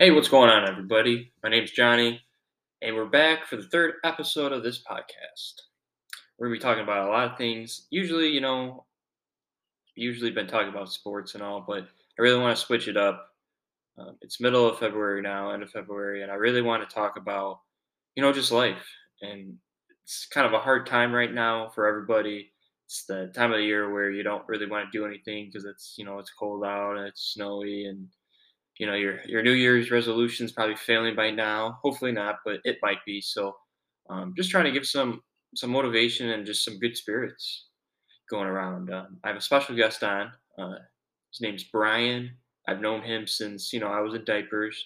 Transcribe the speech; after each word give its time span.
Hey, 0.00 0.12
what's 0.12 0.28
going 0.30 0.48
on, 0.48 0.66
everybody? 0.66 1.30
My 1.42 1.50
name's 1.50 1.72
Johnny, 1.72 2.22
and 2.80 2.96
we're 2.96 3.04
back 3.04 3.44
for 3.44 3.56
the 3.56 3.68
third 3.68 3.96
episode 4.02 4.50
of 4.50 4.62
this 4.62 4.82
podcast. 4.82 5.60
We're 6.38 6.46
gonna 6.46 6.56
be 6.56 6.62
talking 6.62 6.82
about 6.82 7.06
a 7.06 7.10
lot 7.10 7.30
of 7.30 7.36
things. 7.36 7.86
Usually, 7.90 8.28
you 8.28 8.40
know, 8.40 8.86
usually 9.94 10.30
been 10.30 10.46
talking 10.46 10.70
about 10.70 10.90
sports 10.90 11.34
and 11.34 11.42
all, 11.42 11.60
but 11.68 11.82
I 11.82 12.22
really 12.22 12.40
want 12.40 12.56
to 12.56 12.64
switch 12.64 12.88
it 12.88 12.96
up. 12.96 13.28
Um, 13.98 14.16
it's 14.22 14.40
middle 14.40 14.66
of 14.66 14.78
February 14.78 15.20
now, 15.20 15.50
end 15.50 15.62
of 15.62 15.70
February, 15.70 16.22
and 16.22 16.32
I 16.32 16.36
really 16.36 16.62
want 16.62 16.82
to 16.88 16.94
talk 16.94 17.18
about, 17.18 17.60
you 18.14 18.22
know, 18.22 18.32
just 18.32 18.52
life. 18.52 18.88
And 19.20 19.58
it's 20.02 20.26
kind 20.32 20.46
of 20.46 20.54
a 20.54 20.60
hard 20.60 20.86
time 20.86 21.12
right 21.12 21.34
now 21.34 21.68
for 21.74 21.86
everybody. 21.86 22.50
It's 22.86 23.04
the 23.04 23.30
time 23.34 23.52
of 23.52 23.58
the 23.58 23.64
year 23.64 23.92
where 23.92 24.10
you 24.10 24.22
don't 24.22 24.48
really 24.48 24.66
want 24.66 24.90
to 24.90 24.98
do 24.98 25.04
anything 25.04 25.48
because 25.48 25.66
it's, 25.66 25.96
you 25.98 26.06
know, 26.06 26.18
it's 26.18 26.32
cold 26.32 26.64
out 26.64 26.96
and 26.96 27.06
it's 27.06 27.34
snowy 27.34 27.84
and 27.84 28.08
you 28.80 28.86
know 28.86 28.94
your 28.94 29.20
your 29.26 29.42
New 29.42 29.52
Year's 29.52 29.90
resolution 29.90 30.46
is 30.46 30.52
probably 30.52 30.76
failing 30.76 31.14
by 31.14 31.30
now. 31.30 31.78
Hopefully 31.82 32.12
not, 32.12 32.36
but 32.46 32.60
it 32.64 32.78
might 32.82 33.04
be. 33.06 33.20
So, 33.20 33.56
um, 34.08 34.34
just 34.36 34.50
trying 34.50 34.64
to 34.64 34.72
give 34.72 34.86
some 34.86 35.22
some 35.54 35.70
motivation 35.70 36.30
and 36.30 36.46
just 36.46 36.64
some 36.64 36.78
good 36.80 36.96
spirits 36.96 37.68
going 38.30 38.46
around. 38.48 38.92
Um, 38.92 39.18
I 39.24 39.28
have 39.28 39.36
a 39.36 39.42
special 39.42 39.76
guest 39.76 40.04
on. 40.04 40.32
Uh, 40.58 40.76
his 41.32 41.42
name's 41.42 41.64
Brian. 41.64 42.30
I've 42.68 42.80
known 42.80 43.02
him 43.02 43.26
since 43.26 43.72
you 43.72 43.80
know 43.80 43.88
I 43.88 44.00
was 44.00 44.14
in 44.14 44.24
diapers, 44.24 44.82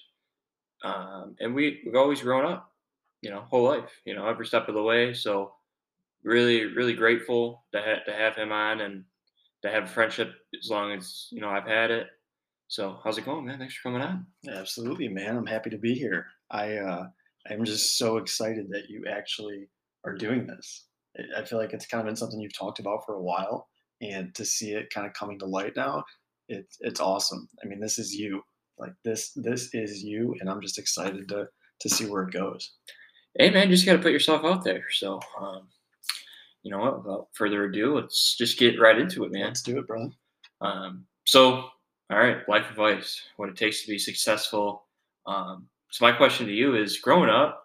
um, 0.85 1.37
and 1.41 1.55
we 1.55 1.83
we've 1.87 1.97
always 1.97 2.23
grown 2.23 2.45
up. 2.47 2.73
You 3.23 3.31
know, 3.31 3.43
whole 3.51 3.65
life. 3.65 3.91
You 4.05 4.15
know, 4.15 4.27
every 4.29 4.47
step 4.47 4.69
of 4.69 4.75
the 4.75 4.83
way. 4.83 5.15
So, 5.15 5.55
really, 6.25 6.67
really 6.67 6.95
grateful 6.95 7.65
to 7.73 7.81
ha- 7.83 8.05
to 8.07 8.13
have 8.13 8.37
him 8.37 8.53
on 8.53 8.81
and 8.83 9.05
to 9.63 9.71
have 9.71 9.85
a 9.85 9.89
friendship 9.89 10.35
as 10.61 10.71
long 10.71 10.93
as 10.93 11.29
you 11.33 11.41
know 11.41 11.51
I've 11.51 11.67
had 11.69 11.91
it. 11.93 12.09
So 12.75 12.99
how's 13.05 13.19
it 13.19 13.25
going, 13.25 13.45
man? 13.45 13.61
Thanks 13.61 13.77
for 13.77 13.89
coming 13.89 14.03
on. 14.03 14.27
Yeah, 14.43 14.55
absolutely, 14.55 15.07
man. 15.07 15.37
I'm 15.37 15.47
happy 15.47 15.71
to 15.71 15.79
be 15.79 15.95
here. 15.95 16.27
I 16.51 16.79
uh, 16.79 17.07
I'm 17.49 17.65
just 17.65 17.99
so 17.99 18.17
excited 18.17 18.67
that 18.71 18.91
you 18.91 19.05
actually 19.09 19.69
are 20.05 20.17
doing 20.17 20.45
this. 20.45 20.87
I 21.39 21.45
feel 21.45 21.61
like 21.61 21.73
it's 21.73 21.87
kind 21.87 22.01
of 22.01 22.07
been 22.07 22.17
something 22.17 22.41
you've 22.41 22.59
talked 22.59 22.81
about 22.81 23.07
for 23.07 23.15
a 23.15 23.23
while, 23.23 23.69
and 24.03 24.35
to 24.35 24.45
see 24.45 24.73
it 24.73 24.93
kind 24.93 25.07
of 25.07 25.13
coming 25.13 25.39
to 25.39 25.47
light 25.47 25.75
now, 25.77 26.03
it's 26.49 26.77
it's 26.81 26.99
awesome. 26.99 27.49
I 27.63 27.69
mean, 27.69 27.79
this 27.79 27.97
is 27.97 28.13
you. 28.13 28.43
Like 28.77 28.95
this 29.05 29.31
this 29.37 29.73
is 29.73 30.03
you, 30.03 30.35
and 30.41 30.51
I'm 30.51 30.61
just 30.61 30.79
excited 30.79 31.29
to 31.29 31.47
to 31.79 31.89
see 31.89 32.07
where 32.07 32.25
it 32.25 32.33
goes. 32.33 32.73
Hey, 33.39 33.51
man, 33.51 33.69
you 33.69 33.77
just 33.77 33.87
got 33.87 33.93
to 33.93 34.03
put 34.03 34.11
yourself 34.11 34.45
out 34.45 34.65
there. 34.65 34.87
So, 34.91 35.21
um, 35.41 35.69
you 36.65 36.73
know 36.73 36.79
what? 36.79 37.05
Without 37.05 37.29
further 37.35 37.67
ado, 37.67 37.95
let's 37.95 38.37
just 38.37 38.59
get 38.59 38.81
right 38.81 38.99
into 38.99 39.23
it, 39.23 39.31
man. 39.31 39.45
Let's 39.45 39.63
do 39.63 39.79
it, 39.79 39.87
brother. 39.87 40.11
Um, 40.61 41.07
so, 41.25 41.69
all 42.11 42.19
right, 42.19 42.49
life 42.49 42.69
advice: 42.71 43.23
what 43.37 43.49
it 43.49 43.57
takes 43.57 43.83
to 43.83 43.89
be 43.89 43.99
successful. 43.99 44.85
Um, 45.27 45.69
so, 45.91 46.05
my 46.05 46.13
question 46.13 46.47
to 46.47 46.53
you 46.53 46.77
is: 46.77 46.99
Growing 46.99 47.31
up, 47.31 47.65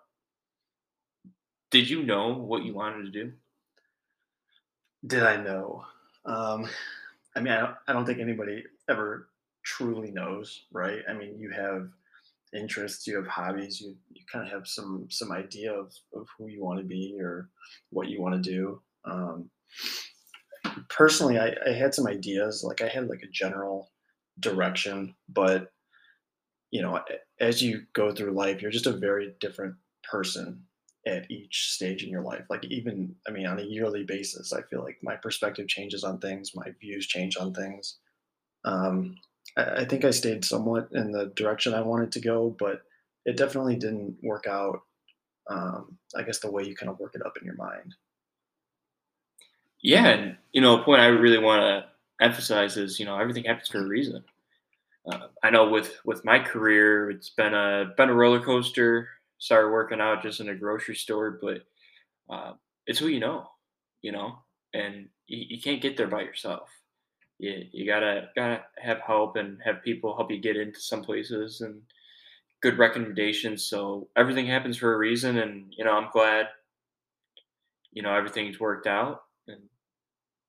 did 1.71 1.89
you 1.89 2.03
know 2.03 2.33
what 2.33 2.63
you 2.63 2.73
wanted 2.73 3.05
to 3.05 3.11
do? 3.11 3.31
Did 5.05 5.23
I 5.23 5.41
know? 5.41 5.85
Um, 6.25 6.67
I 7.35 7.41
mean, 7.41 7.53
I 7.53 7.59
don't, 7.59 7.75
I 7.87 7.93
don't 7.93 8.05
think 8.05 8.19
anybody 8.19 8.63
ever 8.89 9.29
truly 9.63 10.11
knows, 10.11 10.63
right? 10.71 10.99
I 11.09 11.13
mean, 11.13 11.37
you 11.39 11.51
have 11.51 11.89
interests, 12.53 13.05
you 13.07 13.15
have 13.17 13.27
hobbies, 13.27 13.79
you, 13.79 13.95
you 14.11 14.21
kind 14.31 14.45
of 14.45 14.51
have 14.51 14.67
some 14.67 15.07
some 15.09 15.31
idea 15.31 15.73
of, 15.73 15.93
of 16.13 16.27
who 16.37 16.47
you 16.47 16.63
want 16.63 16.79
to 16.79 16.85
be 16.85 17.17
or 17.21 17.49
what 17.91 18.07
you 18.07 18.21
want 18.21 18.41
to 18.41 18.49
do. 18.49 18.81
Um, 19.05 19.49
personally, 20.89 21.37
I, 21.37 21.55
I 21.67 21.71
had 21.71 21.93
some 21.93 22.07
ideas, 22.07 22.63
like 22.63 22.81
I 22.81 22.87
had 22.87 23.07
like 23.07 23.21
a 23.23 23.31
general 23.31 23.91
direction, 24.39 25.15
but 25.27 25.71
you 26.71 26.81
know, 26.81 26.99
as 27.39 27.61
you 27.61 27.83
go 27.93 28.11
through 28.11 28.31
life, 28.31 28.61
you're 28.61 28.71
just 28.71 28.85
a 28.85 28.91
very 28.91 29.33
different 29.39 29.75
person 30.03 30.63
at 31.07 31.29
each 31.31 31.71
stage 31.71 32.03
in 32.03 32.09
your 32.09 32.21
life. 32.21 32.43
Like 32.49 32.65
even, 32.65 33.15
I 33.27 33.31
mean, 33.31 33.47
on 33.47 33.59
a 33.59 33.63
yearly 33.63 34.03
basis, 34.03 34.53
I 34.53 34.61
feel 34.63 34.83
like 34.83 34.97
my 35.01 35.15
perspective 35.15 35.67
changes 35.67 36.03
on 36.03 36.19
things, 36.19 36.55
my 36.55 36.67
views 36.79 37.07
change 37.07 37.37
on 37.37 37.53
things. 37.53 37.97
Um, 38.65 39.15
I, 39.57 39.81
I 39.81 39.85
think 39.85 40.05
I 40.05 40.11
stayed 40.11 40.45
somewhat 40.45 40.89
in 40.91 41.11
the 41.11 41.27
direction 41.35 41.73
I 41.73 41.81
wanted 41.81 42.11
to 42.13 42.19
go, 42.19 42.55
but 42.59 42.81
it 43.25 43.37
definitely 43.37 43.75
didn't 43.75 44.17
work 44.21 44.45
out. 44.47 44.81
Um, 45.49 45.97
I 46.15 46.21
guess 46.23 46.39
the 46.39 46.51
way 46.51 46.63
you 46.63 46.75
kind 46.75 46.89
of 46.91 46.99
work 46.99 47.15
it 47.15 47.25
up 47.25 47.37
in 47.39 47.45
your 47.45 47.55
mind. 47.55 47.95
Yeah, 49.81 50.07
and 50.07 50.37
you 50.51 50.61
know, 50.61 50.79
a 50.79 50.83
point 50.83 51.01
I 51.01 51.07
really 51.07 51.39
want 51.39 51.61
to 51.61 51.89
emphasize 52.21 52.77
is, 52.77 52.99
you 52.99 53.05
know, 53.05 53.17
everything 53.17 53.45
happens 53.45 53.69
for 53.69 53.79
a 53.79 53.87
reason. 53.87 54.23
Uh, 55.09 55.27
I 55.43 55.49
know 55.49 55.69
with 55.69 55.99
with 56.05 56.25
my 56.25 56.39
career, 56.39 57.09
it's 57.09 57.29
been 57.29 57.53
a 57.53 57.93
been 57.97 58.09
a 58.09 58.13
roller 58.13 58.41
coaster. 58.41 59.09
Started 59.37 59.71
working 59.71 60.01
out 60.01 60.21
just 60.21 60.41
in 60.41 60.49
a 60.49 60.55
grocery 60.55 60.95
store, 60.95 61.39
but 61.41 61.61
uh, 62.29 62.53
it's 62.85 62.99
who 62.99 63.07
you 63.07 63.19
know, 63.19 63.47
you 64.01 64.11
know, 64.11 64.39
and 64.73 65.07
you, 65.27 65.45
you 65.49 65.61
can't 65.61 65.81
get 65.81 65.95
there 65.95 66.07
by 66.07 66.21
yourself. 66.21 66.69
You 67.39 67.65
you 67.71 67.85
gotta 67.85 68.29
gotta 68.35 68.63
have 68.77 68.99
help 68.99 69.37
and 69.37 69.59
have 69.63 69.83
people 69.83 70.15
help 70.15 70.29
you 70.31 70.39
get 70.39 70.57
into 70.57 70.79
some 70.79 71.01
places 71.01 71.61
and 71.61 71.81
good 72.61 72.77
recommendations. 72.77 73.63
So 73.63 74.09
everything 74.17 74.45
happens 74.45 74.77
for 74.77 74.93
a 74.93 74.97
reason, 74.97 75.37
and 75.37 75.73
you 75.77 75.85
know, 75.85 75.93
I'm 75.93 76.11
glad 76.11 76.47
you 77.93 78.01
know 78.01 78.13
everything's 78.13 78.59
worked 78.59 78.87
out. 78.87 79.23
And 79.47 79.61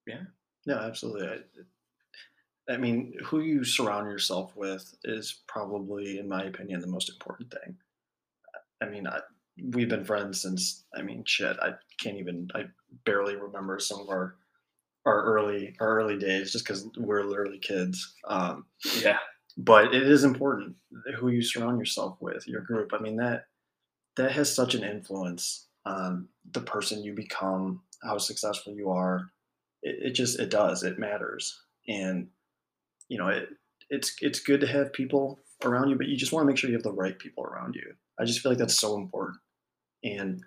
yeah, 0.07 0.23
No, 0.71 0.79
absolutely. 0.79 1.27
I, 1.27 2.73
I 2.73 2.77
mean, 2.77 3.15
who 3.25 3.41
you 3.41 3.65
surround 3.65 4.07
yourself 4.07 4.55
with 4.55 4.95
is 5.03 5.43
probably, 5.49 6.21
in 6.21 6.29
my 6.29 6.45
opinion, 6.45 6.79
the 6.81 6.87
most 6.87 7.11
important 7.11 7.51
thing. 7.51 7.77
I 8.81 8.89
mean, 8.89 9.09
I, 9.09 9.19
we've 9.73 9.89
been 9.89 10.05
friends 10.05 10.41
since. 10.41 10.85
I 10.95 11.03
mean, 11.03 11.25
shit, 11.27 11.57
I 11.61 11.73
can't 12.01 12.19
even. 12.19 12.47
I 12.55 12.67
barely 13.05 13.35
remember 13.35 13.81
some 13.81 13.99
of 13.99 14.11
our 14.11 14.37
our 15.07 15.25
early 15.25 15.75
our 15.81 15.99
early 15.99 16.17
days, 16.17 16.53
just 16.53 16.65
because 16.65 16.89
we're 16.97 17.25
literally 17.25 17.59
kids. 17.59 18.15
Um, 18.29 18.67
yeah, 19.03 19.19
but 19.57 19.93
it 19.93 20.05
is 20.05 20.23
important 20.23 20.77
who 21.19 21.31
you 21.31 21.43
surround 21.43 21.81
yourself 21.81 22.17
with, 22.21 22.47
your 22.47 22.61
group. 22.61 22.93
I 22.95 23.01
mean 23.01 23.17
that 23.17 23.47
that 24.15 24.31
has 24.31 24.55
such 24.55 24.77
an 24.77 24.85
influence 24.85 25.67
on 25.85 26.29
the 26.53 26.61
person 26.61 27.03
you 27.03 27.13
become, 27.13 27.83
how 28.05 28.19
successful 28.19 28.73
you 28.73 28.91
are. 28.91 29.33
It, 29.83 30.09
it 30.09 30.11
just 30.13 30.39
it 30.39 30.51
does. 30.51 30.83
It 30.83 30.99
matters, 30.99 31.61
and 31.89 32.29
you 33.09 33.19
know 33.19 33.29
it. 33.29 33.49
It's 33.89 34.15
it's 34.21 34.41
good 34.41 34.61
to 34.61 34.67
have 34.67 34.93
people 34.93 35.41
around 35.65 35.91
you, 35.91 35.97
but 35.97 36.09
you 36.09 36.17
just 36.17 36.33
want 36.33 36.45
to 36.45 36.47
make 36.47 36.57
sure 36.57 36.71
you 36.71 36.77
have 36.77 36.83
the 36.83 36.93
right 36.93 37.19
people 37.19 37.45
around 37.45 37.75
you. 37.75 37.95
I 38.19 38.25
just 38.25 38.41
feel 38.41 38.53
like 38.53 38.59
that's 38.59 38.79
so 38.79 38.97
important, 38.97 39.39
and 40.05 40.43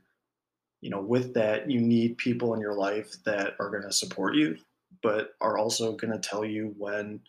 you 0.82 0.90
know 0.90 1.02
with 1.02 1.34
that 1.34 1.70
you 1.70 1.82
need 1.82 2.18
people 2.18 2.54
in 2.54 2.62
your 2.62 2.76
life 2.76 3.16
that 3.26 3.56
are 3.60 3.70
going 3.70 3.84
to 3.84 3.92
support 3.92 4.36
you, 4.36 4.58
but 5.02 5.32
are 5.42 5.58
also 5.58 5.96
going 5.96 6.14
to 6.14 6.20
tell 6.20 6.46
you 6.46 6.74
when 6.78 7.20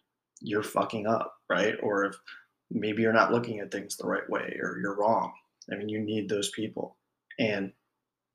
you're 0.41 0.63
fucking 0.63 1.07
up, 1.07 1.35
right? 1.49 1.75
Or 1.83 2.05
if 2.05 2.17
maybe 2.71 3.03
you're 3.03 3.13
not 3.13 3.33
looking 3.33 3.61
at 3.61 3.71
things 3.71 3.97
the 3.97 4.07
right 4.07 4.29
way 4.29 4.59
or 4.61 4.79
you're 4.81 4.97
wrong. 4.97 5.33
I 5.73 5.77
mean, 5.77 5.89
you 5.89 6.01
need 6.01 6.29
those 6.29 6.51
people. 6.51 6.97
And, 7.39 7.73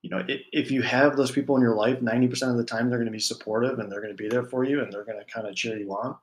you 0.02 0.10
know, 0.10 0.24
if, 0.28 0.42
if 0.52 0.72
you 0.72 0.82
have 0.82 1.16
those 1.16 1.32
people 1.32 1.56
in 1.56 1.62
your 1.62 1.76
life, 1.76 2.00
90% 2.00 2.52
of 2.52 2.58
the 2.58 2.64
time 2.64 2.90
they're 2.90 3.00
going 3.00 3.06
to 3.06 3.12
be 3.12 3.20
supportive 3.20 3.80
and 3.80 3.92
they're 3.92 4.02
going 4.02 4.16
to 4.16 4.24
be 4.24 4.30
there 4.30 4.44
for 4.44 4.64
you 4.64 4.82
and 4.82 4.92
they're 4.92 5.06
going 5.06 5.20
to 5.20 5.32
kind 5.32 5.48
of 5.48 5.56
cheer 5.56 5.78
you 5.78 5.92
on. 5.92 6.16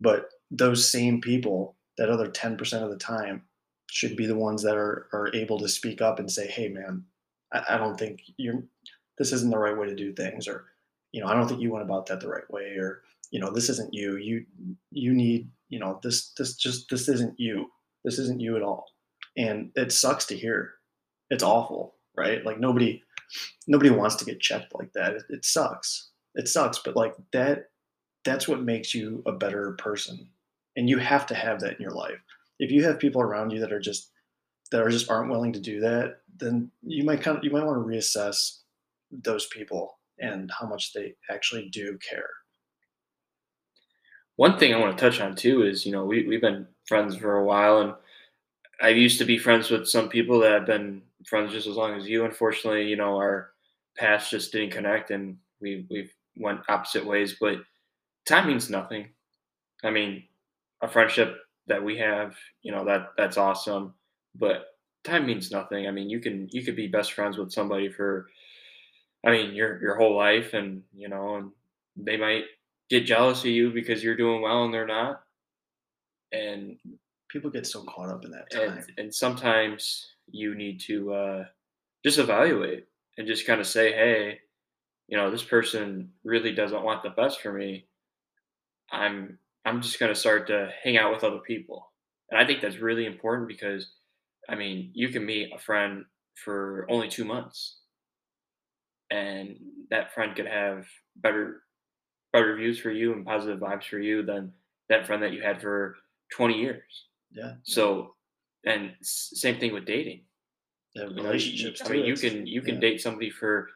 But 0.00 0.30
those 0.50 0.90
same 0.90 1.20
people, 1.20 1.76
that 1.96 2.10
other 2.10 2.28
10% 2.28 2.82
of 2.82 2.90
the 2.90 2.96
time, 2.96 3.42
should 3.90 4.16
be 4.16 4.26
the 4.26 4.36
ones 4.36 4.62
that 4.62 4.76
are, 4.76 5.08
are 5.12 5.34
able 5.34 5.58
to 5.58 5.68
speak 5.68 6.02
up 6.02 6.18
and 6.18 6.30
say, 6.30 6.46
hey, 6.46 6.68
man, 6.68 7.04
I, 7.52 7.62
I 7.70 7.76
don't 7.78 7.98
think 7.98 8.20
you're, 8.36 8.62
this 9.16 9.32
isn't 9.32 9.50
the 9.50 9.58
right 9.58 9.76
way 9.76 9.86
to 9.86 9.96
do 9.96 10.12
things. 10.12 10.46
Or, 10.46 10.66
you 11.10 11.20
know, 11.20 11.26
I 11.26 11.34
don't 11.34 11.48
think 11.48 11.60
you 11.60 11.72
went 11.72 11.84
about 11.84 12.06
that 12.06 12.20
the 12.20 12.28
right 12.28 12.48
way. 12.50 12.76
Or, 12.76 13.02
you 13.30 13.40
know 13.40 13.50
this 13.50 13.68
isn't 13.68 13.92
you 13.92 14.16
you 14.16 14.44
you 14.90 15.12
need 15.12 15.50
you 15.68 15.78
know 15.78 16.00
this 16.02 16.30
this 16.32 16.54
just 16.54 16.88
this 16.90 17.08
isn't 17.08 17.38
you 17.38 17.70
this 18.04 18.18
isn't 18.18 18.40
you 18.40 18.56
at 18.56 18.62
all 18.62 18.86
and 19.36 19.70
it 19.74 19.92
sucks 19.92 20.24
to 20.26 20.36
hear 20.36 20.74
it's 21.30 21.42
awful 21.42 21.94
right 22.16 22.44
like 22.44 22.58
nobody 22.58 23.02
nobody 23.66 23.90
wants 23.90 24.16
to 24.16 24.24
get 24.24 24.40
checked 24.40 24.74
like 24.74 24.92
that. 24.92 25.14
It, 25.14 25.22
it 25.30 25.44
sucks. 25.44 26.10
It 26.34 26.48
sucks 26.48 26.78
but 26.78 26.96
like 26.96 27.14
that 27.32 27.70
that's 28.24 28.48
what 28.48 28.62
makes 28.62 28.94
you 28.94 29.22
a 29.26 29.32
better 29.32 29.72
person. 29.72 30.28
And 30.76 30.88
you 30.88 30.98
have 30.98 31.26
to 31.26 31.34
have 31.34 31.60
that 31.60 31.76
in 31.76 31.82
your 31.82 31.92
life. 31.92 32.20
If 32.58 32.70
you 32.70 32.84
have 32.84 32.98
people 32.98 33.22
around 33.22 33.50
you 33.50 33.60
that 33.60 33.72
are 33.72 33.80
just 33.80 34.10
that 34.70 34.82
are 34.82 34.90
just 34.90 35.10
aren't 35.10 35.30
willing 35.30 35.52
to 35.54 35.60
do 35.60 35.80
that 35.80 36.18
then 36.38 36.70
you 36.82 37.04
might 37.04 37.20
kind 37.20 37.36
of 37.36 37.44
you 37.44 37.50
might 37.50 37.64
want 37.64 37.82
to 37.82 37.88
reassess 37.88 38.60
those 39.10 39.46
people 39.46 39.98
and 40.18 40.50
how 40.58 40.66
much 40.66 40.92
they 40.92 41.14
actually 41.30 41.68
do 41.70 41.98
care. 41.98 42.30
One 44.36 44.58
thing 44.58 44.72
I 44.72 44.78
want 44.78 44.96
to 44.96 45.00
touch 45.00 45.20
on 45.20 45.34
too 45.34 45.62
is, 45.62 45.84
you 45.84 45.92
know, 45.92 46.04
we 46.04 46.26
we've 46.26 46.40
been 46.40 46.66
friends 46.86 47.16
for 47.16 47.36
a 47.36 47.44
while, 47.44 47.80
and 47.80 47.94
I 48.80 48.90
used 48.90 49.18
to 49.18 49.24
be 49.24 49.38
friends 49.38 49.70
with 49.70 49.88
some 49.88 50.08
people 50.08 50.40
that 50.40 50.52
have 50.52 50.66
been 50.66 51.02
friends 51.28 51.52
just 51.52 51.66
as 51.66 51.76
long 51.76 51.94
as 51.94 52.08
you. 52.08 52.24
Unfortunately, 52.24 52.86
you 52.86 52.96
know, 52.96 53.16
our 53.16 53.50
paths 53.96 54.30
just 54.30 54.52
didn't 54.52 54.72
connect, 54.72 55.10
and 55.10 55.36
we 55.60 55.86
we've 55.90 56.12
went 56.36 56.60
opposite 56.68 57.04
ways. 57.06 57.36
But 57.40 57.58
time 58.26 58.48
means 58.48 58.70
nothing. 58.70 59.08
I 59.84 59.90
mean, 59.90 60.24
a 60.82 60.88
friendship 60.88 61.36
that 61.66 61.82
we 61.82 61.98
have, 61.98 62.34
you 62.62 62.72
know, 62.72 62.84
that 62.84 63.10
that's 63.16 63.36
awesome. 63.36 63.94
But 64.34 64.66
time 65.04 65.26
means 65.26 65.50
nothing. 65.50 65.86
I 65.86 65.90
mean, 65.90 66.10
you 66.10 66.20
can 66.20 66.48
you 66.50 66.64
could 66.64 66.76
be 66.76 66.88
best 66.88 67.12
friends 67.12 67.38
with 67.38 67.52
somebody 67.52 67.90
for 67.90 68.28
I 69.24 69.30
mean, 69.30 69.54
your 69.54 69.80
your 69.80 69.96
whole 69.96 70.16
life 70.16 70.54
and, 70.54 70.82
you 70.94 71.08
know, 71.08 71.36
and 71.36 71.50
they 71.96 72.16
might 72.16 72.44
get 72.88 73.04
jealous 73.04 73.40
of 73.40 73.46
you 73.46 73.70
because 73.70 74.02
you're 74.02 74.16
doing 74.16 74.42
well 74.42 74.64
and 74.64 74.72
they're 74.72 74.86
not. 74.86 75.22
And 76.32 76.76
people 77.28 77.50
get 77.50 77.66
so 77.66 77.82
caught 77.84 78.10
up 78.10 78.24
in 78.24 78.30
that 78.30 78.50
time. 78.50 78.78
And, 78.78 78.84
and 78.98 79.14
sometimes 79.14 80.14
you 80.32 80.54
need 80.54 80.80
to 80.82 81.12
uh, 81.14 81.44
just 82.04 82.18
evaluate 82.18 82.86
and 83.18 83.26
just 83.26 83.46
kind 83.46 83.60
of 83.60 83.66
say, 83.66 83.92
hey, 83.92 84.40
you 85.08 85.16
know, 85.16 85.30
this 85.30 85.44
person 85.44 86.12
really 86.24 86.52
doesn't 86.54 86.84
want 86.84 87.02
the 87.02 87.10
best 87.10 87.40
for 87.40 87.52
me. 87.52 87.88
I'm 88.90 89.38
I'm 89.64 89.82
just 89.82 89.98
going 89.98 90.12
to 90.12 90.18
start 90.18 90.46
to 90.48 90.70
hang 90.82 90.96
out 90.96 91.12
with 91.12 91.24
other 91.24 91.38
people. 91.40 91.92
And 92.30 92.40
I 92.40 92.46
think 92.46 92.60
that's 92.60 92.78
really 92.78 93.06
important 93.06 93.48
because 93.48 93.94
I 94.48 94.54
mean, 94.54 94.90
you 94.94 95.08
can 95.10 95.26
meet 95.26 95.52
a 95.54 95.58
friend 95.58 96.04
for 96.34 96.86
only 96.90 97.08
2 97.08 97.24
months 97.24 97.80
and 99.10 99.56
that 99.90 100.12
friend 100.12 100.34
could 100.36 100.46
have 100.46 100.86
better 101.16 101.62
better 102.32 102.56
views 102.56 102.80
for 102.80 102.90
you 102.90 103.12
and 103.12 103.26
positive 103.26 103.60
vibes 103.60 103.84
for 103.84 103.98
you 103.98 104.22
than 104.24 104.52
that 104.88 105.06
friend 105.06 105.22
that 105.22 105.32
you 105.32 105.42
had 105.42 105.60
for 105.60 105.96
20 106.32 106.58
years. 106.60 107.06
Yeah. 107.32 107.54
So, 107.64 108.14
and 108.64 108.92
same 109.02 109.58
thing 109.58 109.72
with 109.72 109.86
dating. 109.86 110.22
Yeah, 110.94 111.04
relationships. 111.04 111.80
You 111.80 111.86
I 111.86 111.92
mean, 111.92 112.04
you 112.06 112.14
can 112.14 112.46
you 112.46 112.62
can 112.62 112.76
yeah. 112.76 112.80
date 112.80 113.00
somebody 113.00 113.30
for 113.30 113.68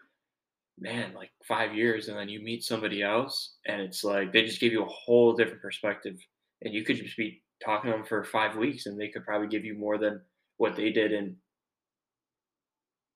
man 0.78 1.12
like 1.14 1.30
five 1.46 1.74
years, 1.74 2.08
and 2.08 2.18
then 2.18 2.28
you 2.28 2.40
meet 2.40 2.64
somebody 2.64 3.02
else, 3.02 3.56
and 3.66 3.80
it's 3.80 4.02
like 4.04 4.32
they 4.32 4.44
just 4.44 4.60
give 4.60 4.72
you 4.72 4.82
a 4.82 4.88
whole 4.88 5.34
different 5.34 5.62
perspective, 5.62 6.16
and 6.62 6.74
you 6.74 6.84
could 6.84 6.96
just 6.96 7.16
be 7.16 7.42
talking 7.64 7.90
to 7.90 7.96
them 7.96 8.06
for 8.06 8.24
five 8.24 8.56
weeks, 8.56 8.86
and 8.86 9.00
they 9.00 9.08
could 9.08 9.24
probably 9.24 9.48
give 9.48 9.64
you 9.64 9.76
more 9.78 9.98
than 9.98 10.20
what 10.56 10.76
they 10.76 10.90
did 10.90 11.12
in 11.12 11.36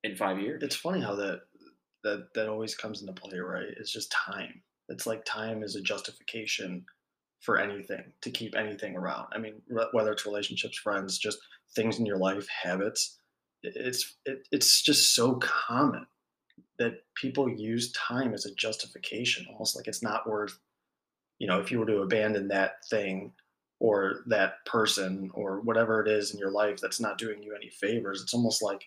in 0.05 0.17
five 0.17 0.39
years. 0.39 0.63
It's 0.63 0.77
funny 0.77 1.01
how 1.01 1.15
that 1.17 1.41
that 2.05 2.29
that 2.35 2.49
always 2.49 2.75
comes 2.75 3.01
into 3.01 3.13
play, 3.13 3.39
right? 3.39 3.67
It's 3.79 3.93
just 3.93 4.13
time. 4.13 4.63
It's 4.89 5.07
like 5.07 5.25
time 5.25 5.63
is 5.63 5.75
a 5.75 5.83
justification 5.83 6.85
for 7.47 7.61
anything 7.61 8.03
to 8.21 8.31
keep 8.31 8.57
anything 8.57 8.97
around. 8.97 9.29
I 9.33 9.39
mean, 9.39 9.63
whether 9.93 10.11
it's 10.11 10.27
relationships, 10.27 10.77
friends, 10.77 11.17
just 11.17 11.39
things 11.77 12.01
in 12.01 12.05
your 12.05 12.19
life, 12.19 12.49
habits. 12.49 13.21
It's 13.63 14.17
it, 14.27 14.47
it's 14.51 14.83
just 14.83 15.15
so 15.15 15.37
common 15.37 16.07
that 16.81 17.05
people 17.15 17.49
use 17.49 17.93
time 17.93 18.35
as 18.35 18.47
a 18.47 18.55
justification, 18.57 19.47
almost 19.49 19.77
like 19.77 19.87
it's 19.87 20.03
not 20.03 20.29
worth. 20.29 20.59
You 21.39 21.47
know, 21.47 21.61
if 21.61 21.71
you 21.71 21.79
were 21.79 21.87
to 21.87 22.03
abandon 22.03 22.49
that 22.49 22.85
thing 22.91 23.33
or 23.79 24.25
that 24.27 24.65
person 24.67 25.31
or 25.33 25.61
whatever 25.61 26.05
it 26.05 26.09
is 26.09 26.33
in 26.33 26.41
your 26.41 26.51
life 26.51 26.81
that's 26.81 27.01
not 27.01 27.19
doing 27.19 27.43
you 27.43 27.55
any 27.55 27.71
favors, 27.71 28.23
it's 28.23 28.35
almost 28.35 28.61
like 28.61 28.83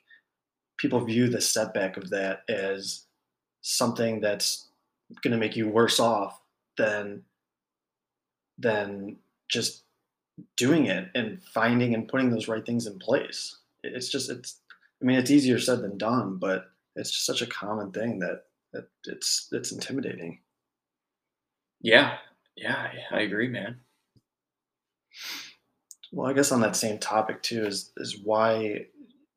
people 0.78 1.00
view 1.00 1.30
the 1.30 1.40
setback 1.40 1.96
of 1.96 2.10
that 2.10 2.42
as 2.50 3.06
something 3.62 4.20
that's 4.20 4.68
going 5.24 5.32
to 5.32 5.38
make 5.38 5.56
you 5.56 5.70
worse 5.70 6.00
off 6.00 6.42
than 6.78 7.24
than 8.60 9.18
just 9.50 9.84
doing 10.58 10.86
it 10.86 11.10
and 11.16 11.42
finding 11.44 11.94
and 11.94 12.08
putting 12.08 12.30
those 12.30 12.48
right 12.48 12.66
things 12.66 12.88
in 12.88 13.00
place. 13.00 13.58
It's 13.84 14.10
just 14.10 14.30
it's 14.30 14.60
I 15.02 15.06
mean 15.06 15.18
it's 15.18 15.32
easier 15.32 15.60
said 15.60 15.82
than 15.82 15.98
done, 15.98 16.38
but 16.38 16.66
it's 16.96 17.12
just 17.12 17.26
such 17.26 17.42
a 17.42 17.48
common 17.48 17.92
thing 17.92 18.20
that 18.20 18.44
that 18.74 18.88
it's 19.06 19.48
it's 19.52 19.72
intimidating. 19.72 20.40
Yeah. 21.82 22.18
Yeah, 22.56 22.92
I 23.12 23.22
agree, 23.22 23.48
man. 23.48 23.80
Well, 26.12 26.30
I 26.30 26.34
guess 26.34 26.52
on 26.52 26.62
that 26.62 26.76
same 26.76 26.98
topic 27.00 27.42
too 27.42 27.66
is 27.66 27.92
is 27.98 28.20
why 28.24 28.88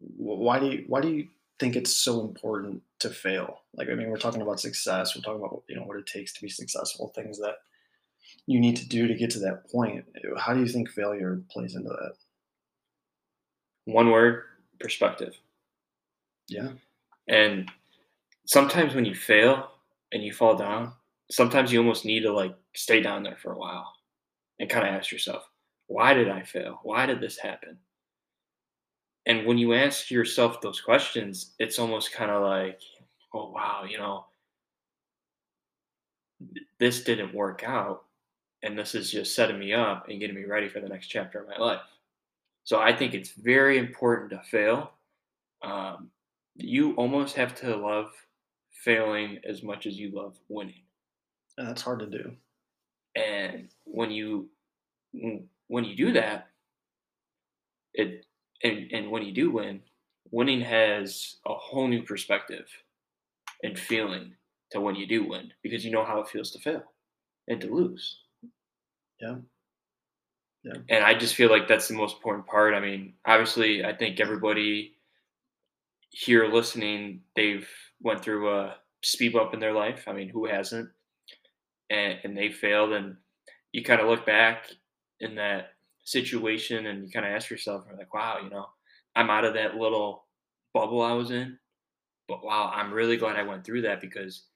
why 0.01 0.59
do 0.59 0.67
you 0.67 0.85
why 0.89 1.01
do 1.01 1.09
you 1.09 1.29
think 1.61 1.77
it's 1.77 1.95
so 1.95 2.21
important 2.23 2.83
to 3.01 3.11
fail? 3.11 3.61
Like 3.75 3.89
I 3.89 3.95
mean, 3.95 4.11
we're 4.11 4.17
talking 4.17 4.43
about 4.43 4.59
success, 4.61 5.15
we're 5.15 5.23
talking 5.23 5.45
about 5.45 5.63
you 5.69 5.77
know 5.77 5.83
what 5.83 5.99
it 5.99 6.07
takes 6.07 6.33
to 6.33 6.43
be 6.43 6.49
successful, 6.49 7.13
things 7.15 7.39
that 7.39 7.57
you 8.47 8.61
need 8.61 8.77
to 8.77 8.89
do 8.89 9.07
to 9.07 9.15
get 9.15 9.31
to 9.31 9.39
that 9.41 9.71
point. 9.71 10.05
How 10.39 10.55
do 10.55 10.61
you 10.61 10.69
think 10.69 10.91
failure 10.91 11.41
plays 11.51 11.75
into 11.75 11.89
that? 11.89 12.15
One 13.85 14.11
word 14.11 14.45
perspective. 14.81 15.35
Yeah. 16.49 16.71
And 17.29 17.71
sometimes 18.47 18.95
when 18.95 19.05
you 19.05 19.15
fail 19.15 19.71
and 20.13 20.23
you 20.23 20.33
fall 20.33 20.57
down, 20.57 20.93
sometimes 21.31 21.73
you 21.73 21.79
almost 21.79 22.05
need 22.05 22.23
to 22.23 22.33
like 22.33 22.55
stay 22.75 23.01
down 23.01 23.23
there 23.23 23.37
for 23.41 23.53
a 23.53 23.59
while 23.59 23.93
and 24.59 24.69
kind 24.69 24.87
of 24.87 24.95
ask 24.95 25.11
yourself, 25.11 25.49
why 25.87 26.15
did 26.15 26.29
I 26.29 26.43
fail? 26.43 26.81
Why 26.83 27.07
did 27.07 27.21
this 27.21 27.39
happen? 27.39 27.79
And 29.27 29.47
when 29.47 29.57
you 29.57 29.73
ask 29.73 30.11
yourself 30.11 30.61
those 30.61 30.81
questions, 30.81 31.53
it's 31.59 31.79
almost 31.79 32.13
kind 32.13 32.31
of 32.31 32.43
like, 32.43 32.81
oh, 33.33 33.51
wow, 33.51 33.85
you 33.89 33.99
know, 33.99 34.27
this 36.81 37.05
didn't 37.05 37.33
work 37.33 37.63
out 37.65 38.05
and 38.63 38.79
this 38.79 38.95
is 38.95 39.11
just 39.11 39.35
setting 39.35 39.59
me 39.59 39.73
up 39.73 40.09
and 40.09 40.21
getting 40.21 40.37
me 40.37 40.45
ready 40.45 40.69
for 40.69 40.81
the 40.81 40.89
next 40.89 41.09
chapter 41.09 41.41
of 41.41 41.49
my 41.49 41.57
life. 41.57 41.81
So 42.65 42.79
I 42.79 42.95
think 42.95 43.15
it's 43.15 43.33
very 43.33 43.79
important 43.79 44.31
to 44.31 44.41
fail. 44.49 44.93
Um, 45.63 46.11
you 46.55 46.93
almost 46.93 47.35
have 47.37 47.55
to 47.57 47.77
love 47.77 48.11
failing 48.85 49.39
as 49.49 49.63
much 49.63 49.87
as 49.87 49.99
you 49.99 50.11
love 50.13 50.37
winning. 50.49 50.83
And 51.59 51.69
that's 51.69 51.83
hard 51.83 52.01
to 52.01 52.07
do. 52.07 52.33
And 53.17 53.69
when 53.85 54.11
you 54.11 54.49
when 55.13 55.85
you 55.85 55.95
do 55.95 56.13
that, 56.13 56.49
it 57.95 58.25
and, 58.63 58.91
and 58.93 59.11
when 59.11 59.23
you 59.23 59.33
do 59.33 59.51
win, 59.51 59.81
winning 60.31 60.61
has 60.61 61.37
a 61.47 61.53
whole 61.53 61.89
new 61.89 62.03
perspective 62.03 62.67
and 63.63 63.79
feeling 63.79 64.35
to 64.71 64.81
when 64.81 64.95
you 64.95 65.07
do 65.07 65.29
win 65.29 65.53
because 65.63 65.85
you 65.85 65.91
know 65.91 66.05
how 66.05 66.21
it 66.21 66.29
feels 66.29 66.51
to 66.53 66.59
fail 66.59 66.83
and 67.49 67.61
to 67.61 67.75
lose. 67.75 68.21
Yeah. 69.23 69.37
Yeah. 70.65 70.75
And 70.89 71.05
I 71.05 71.15
just 71.15 71.35
feel 71.35 71.51
like 71.51 71.67
that's 71.69 71.89
the 71.89 71.95
most 71.95 72.17
important 72.17 72.47
part. 72.47 72.75
I 72.75 72.81
mean, 72.81 73.15
obviously, 73.27 73.85
I 73.85 73.95
think 73.95 74.21
everybody 74.21 74.97
here 76.11 76.47
listening, 76.47 77.23
they've 77.37 77.69
went 78.03 78.23
through 78.23 78.51
a 78.55 78.77
speed 79.03 79.33
bump 79.33 79.55
in 79.55 79.61
their 79.61 79.73
life. 79.73 80.05
I 80.09 80.13
mean, 80.13 80.29
who 80.29 80.47
hasn't? 80.47 80.91
And, 81.91 82.19
and 82.25 82.37
they 82.39 82.51
failed, 82.51 82.93
and 82.93 83.17
you 83.73 83.85
kind 83.85 84.01
of 84.01 84.09
look 84.09 84.27
back 84.27 84.71
in 85.21 85.37
that 85.37 85.71
situation, 86.05 86.87
and 86.87 87.05
you 87.05 87.11
kind 87.13 87.27
of 87.27 87.33
ask 87.33 87.51
yourself, 87.51 87.85
like, 87.97 88.15
wow, 88.15 88.39
you 88.43 88.51
know, 88.51 88.67
I'm 89.17 89.31
out 89.31 89.47
of 89.47 89.55
that 89.55 89.77
little 89.77 90.27
bubble 90.75 91.03
I 91.03 91.15
was 91.15 91.33
in, 91.33 91.59
but 92.29 92.45
wow, 92.45 92.73
I'm 92.75 92.93
really 92.93 93.19
glad 93.19 93.37
I 93.37 93.45
went 93.45 93.65
through 93.65 93.83
that 93.83 94.01
because 94.03 94.47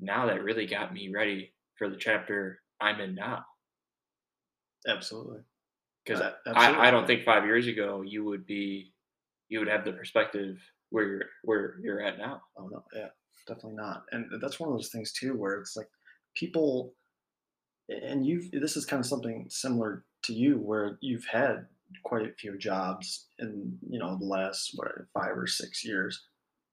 now 0.00 0.26
that 0.26 0.44
really 0.44 0.66
got 0.66 0.94
me 0.94 1.10
ready 1.14 1.54
for 1.78 1.90
the 1.90 1.96
chapter 1.98 2.60
I'm 2.80 3.00
in 3.00 3.16
now. 3.16 3.44
Absolutely. 4.86 5.40
Because 6.04 6.20
uh, 6.20 6.32
I, 6.54 6.88
I 6.88 6.90
don't 6.90 7.06
think 7.06 7.24
five 7.24 7.44
years 7.44 7.66
ago 7.66 8.02
you 8.02 8.24
would 8.24 8.46
be 8.46 8.92
you 9.48 9.58
would 9.58 9.68
have 9.68 9.84
the 9.84 9.92
perspective 9.92 10.58
where 10.90 11.06
you're 11.06 11.24
where 11.42 11.74
you're 11.82 12.02
at 12.02 12.18
now. 12.18 12.42
Oh 12.58 12.68
no, 12.68 12.84
yeah, 12.94 13.08
definitely 13.46 13.76
not. 13.76 14.04
And 14.12 14.26
that's 14.40 14.60
one 14.60 14.68
of 14.68 14.74
those 14.74 14.90
things 14.90 15.12
too 15.12 15.34
where 15.34 15.54
it's 15.54 15.76
like 15.76 15.88
people 16.34 16.94
and 17.88 18.26
you've 18.26 18.50
this 18.50 18.76
is 18.76 18.86
kind 18.86 19.00
of 19.00 19.06
something 19.06 19.46
similar 19.48 20.04
to 20.22 20.32
you 20.32 20.56
where 20.56 20.98
you've 21.00 21.26
had 21.26 21.66
quite 22.02 22.26
a 22.26 22.32
few 22.38 22.56
jobs 22.58 23.26
in 23.38 23.78
you 23.88 23.98
know 23.98 24.16
the 24.18 24.24
last 24.24 24.72
what 24.74 24.88
five 25.12 25.36
or 25.36 25.46
six 25.46 25.84
years 25.84 26.24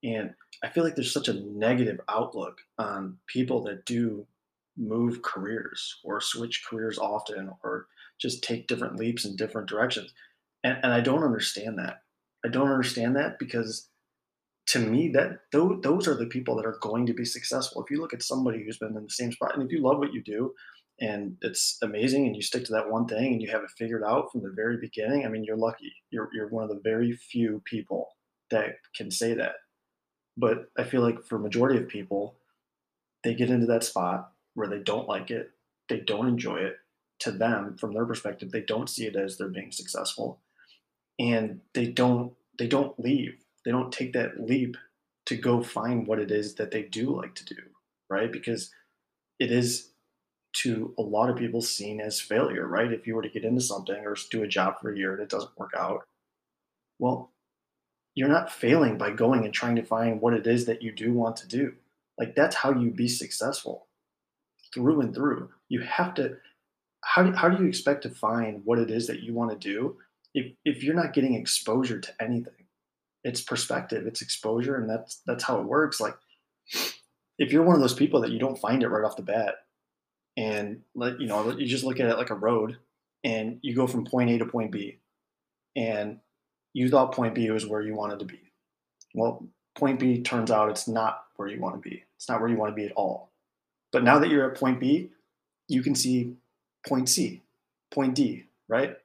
and 0.03 0.33
i 0.63 0.69
feel 0.69 0.83
like 0.83 0.95
there's 0.95 1.13
such 1.13 1.27
a 1.27 1.41
negative 1.51 1.99
outlook 2.09 2.59
on 2.77 3.17
people 3.27 3.61
that 3.61 3.85
do 3.85 4.25
move 4.77 5.21
careers 5.21 5.99
or 6.03 6.21
switch 6.21 6.63
careers 6.67 6.97
often 6.97 7.51
or 7.63 7.87
just 8.21 8.43
take 8.43 8.67
different 8.67 8.97
leaps 8.97 9.25
in 9.25 9.35
different 9.35 9.67
directions. 9.67 10.13
And, 10.63 10.77
and 10.83 10.93
I 10.93 11.01
don't 11.01 11.23
understand 11.23 11.77
that. 11.79 12.01
I 12.45 12.49
don't 12.49 12.69
understand 12.69 13.15
that 13.15 13.39
because 13.39 13.89
to 14.67 14.79
me 14.79 15.09
that 15.09 15.39
those, 15.51 15.79
those 15.81 16.07
are 16.07 16.15
the 16.15 16.27
people 16.27 16.55
that 16.55 16.65
are 16.65 16.77
going 16.81 17.05
to 17.07 17.13
be 17.13 17.25
successful. 17.25 17.83
If 17.83 17.91
you 17.91 17.99
look 17.99 18.13
at 18.13 18.23
somebody 18.23 18.63
who's 18.63 18.77
been 18.77 18.95
in 18.95 19.03
the 19.03 19.09
same 19.09 19.31
spot 19.31 19.55
and 19.55 19.63
if 19.63 19.71
you 19.71 19.81
love 19.81 19.97
what 19.97 20.13
you 20.13 20.21
do 20.23 20.53
and 20.99 21.35
it's 21.41 21.77
amazing 21.81 22.27
and 22.27 22.35
you 22.35 22.41
stick 22.41 22.63
to 22.65 22.73
that 22.73 22.89
one 22.89 23.07
thing 23.07 23.33
and 23.33 23.41
you 23.41 23.49
have 23.49 23.63
it 23.63 23.71
figured 23.77 24.03
out 24.03 24.31
from 24.31 24.43
the 24.43 24.53
very 24.55 24.77
beginning, 24.77 25.25
I 25.25 25.29
mean 25.29 25.43
you're 25.43 25.57
lucky. 25.57 25.91
You're 26.11 26.29
you're 26.33 26.49
one 26.49 26.63
of 26.63 26.69
the 26.69 26.81
very 26.83 27.13
few 27.13 27.61
people 27.65 28.09
that 28.51 28.75
can 28.95 29.09
say 29.09 29.33
that. 29.33 29.55
But 30.37 30.65
I 30.77 30.83
feel 30.83 31.01
like 31.01 31.23
for 31.25 31.39
majority 31.39 31.79
of 31.79 31.87
people, 31.87 32.37
they 33.23 33.33
get 33.33 33.49
into 33.49 33.65
that 33.67 33.83
spot 33.83 34.31
where 34.53 34.67
they 34.67 34.79
don't 34.79 35.07
like 35.07 35.31
it, 35.31 35.51
they 35.89 35.99
don't 35.99 36.27
enjoy 36.27 36.57
it. 36.57 36.75
To 37.21 37.31
them, 37.31 37.77
from 37.77 37.93
their 37.93 38.05
perspective, 38.05 38.51
they 38.51 38.61
don't 38.61 38.89
see 38.89 39.05
it 39.05 39.15
as 39.15 39.37
they're 39.37 39.47
being 39.47 39.71
successful, 39.71 40.39
and 41.19 41.61
they 41.73 41.85
don't 41.85 42.33
they 42.57 42.67
don't 42.67 42.99
leave. 42.99 43.35
They 43.63 43.71
don't 43.71 43.91
take 43.91 44.13
that 44.13 44.39
leap 44.39 44.75
to 45.25 45.35
go 45.35 45.61
find 45.61 46.07
what 46.07 46.19
it 46.19 46.31
is 46.31 46.55
that 46.55 46.71
they 46.71 46.83
do 46.83 47.15
like 47.15 47.35
to 47.35 47.45
do, 47.45 47.61
right? 48.09 48.31
Because 48.31 48.71
it 49.39 49.51
is 49.51 49.91
to 50.53 50.93
a 50.97 51.01
lot 51.01 51.29
of 51.29 51.37
people 51.37 51.61
seen 51.61 52.01
as 52.01 52.19
failure, 52.19 52.67
right? 52.67 52.91
If 52.91 53.07
you 53.07 53.15
were 53.15 53.21
to 53.21 53.29
get 53.29 53.45
into 53.45 53.61
something 53.61 54.03
or 54.05 54.15
do 54.29 54.43
a 54.43 54.47
job 54.47 54.79
for 54.79 54.91
a 54.91 54.97
year 54.97 55.13
and 55.13 55.21
it 55.21 55.29
doesn't 55.29 55.57
work 55.57 55.71
out, 55.77 56.07
well, 56.99 57.31
you're 58.15 58.27
not 58.27 58.51
failing 58.51 58.97
by 58.97 59.11
going 59.11 59.45
and 59.45 59.53
trying 59.53 59.75
to 59.77 59.83
find 59.83 60.19
what 60.19 60.33
it 60.33 60.45
is 60.45 60.65
that 60.65 60.81
you 60.81 60.91
do 60.91 61.13
want 61.13 61.37
to 61.37 61.47
do. 61.47 61.73
Like 62.17 62.35
that's 62.35 62.57
how 62.57 62.73
you 62.73 62.91
be 62.91 63.07
successful 63.07 63.87
through 64.73 65.01
and 65.01 65.15
through. 65.15 65.49
You 65.69 65.81
have 65.81 66.13
to 66.15 66.37
how 67.03 67.23
do, 67.23 67.31
how 67.33 67.49
do 67.49 67.61
you 67.61 67.69
expect 67.69 68.03
to 68.03 68.09
find 68.09 68.61
what 68.63 68.79
it 68.79 68.89
is 68.89 69.07
that 69.07 69.21
you 69.21 69.33
want 69.33 69.51
to 69.51 69.57
do 69.57 69.97
if, 70.33 70.53
if 70.63 70.83
you're 70.83 70.95
not 70.95 71.13
getting 71.13 71.35
exposure 71.35 71.99
to 71.99 72.13
anything? 72.21 72.53
It's 73.23 73.41
perspective, 73.41 74.07
it's 74.07 74.21
exposure, 74.21 74.75
and 74.75 74.89
that's 74.89 75.21
that's 75.27 75.43
how 75.43 75.59
it 75.59 75.65
works. 75.65 75.99
Like 75.99 76.15
if 77.37 77.51
you're 77.51 77.63
one 77.63 77.75
of 77.75 77.81
those 77.81 77.93
people 77.93 78.21
that 78.21 78.31
you 78.31 78.39
don't 78.39 78.57
find 78.57 78.81
it 78.81 78.87
right 78.87 79.05
off 79.05 79.15
the 79.15 79.21
bat, 79.21 79.55
and 80.37 80.81
let 80.95 81.19
you 81.19 81.27
know 81.27 81.51
you 81.51 81.67
just 81.67 81.83
look 81.83 81.99
at 81.99 82.09
it 82.09 82.17
like 82.17 82.29
a 82.29 82.35
road, 82.35 82.77
and 83.23 83.59
you 83.61 83.75
go 83.75 83.85
from 83.85 84.05
point 84.05 84.29
A 84.31 84.37
to 84.39 84.45
point 84.45 84.71
B, 84.71 84.99
and 85.75 86.19
you 86.73 86.89
thought 86.89 87.13
point 87.13 87.35
B 87.35 87.49
was 87.51 87.65
where 87.65 87.81
you 87.81 87.93
wanted 87.93 88.19
to 88.19 88.25
be. 88.25 88.39
Well, 89.13 89.47
point 89.75 89.99
B 89.99 90.21
turns 90.21 90.51
out 90.51 90.69
it's 90.69 90.87
not 90.87 91.23
where 91.35 91.47
you 91.47 91.59
want 91.59 91.75
to 91.75 91.89
be. 91.89 92.03
It's 92.17 92.29
not 92.29 92.39
where 92.39 92.49
you 92.49 92.57
want 92.57 92.71
to 92.71 92.75
be 92.75 92.85
at 92.85 92.93
all. 92.93 93.31
But 93.91 94.03
now 94.03 94.19
that 94.19 94.29
you're 94.29 94.49
at 94.49 94.57
point 94.57 94.79
B, 94.79 95.11
you 95.67 95.83
can 95.83 95.95
see 95.95 96.35
point 96.87 97.09
C, 97.09 97.41
point 97.91 98.15
D, 98.15 98.45
right? 98.67 98.95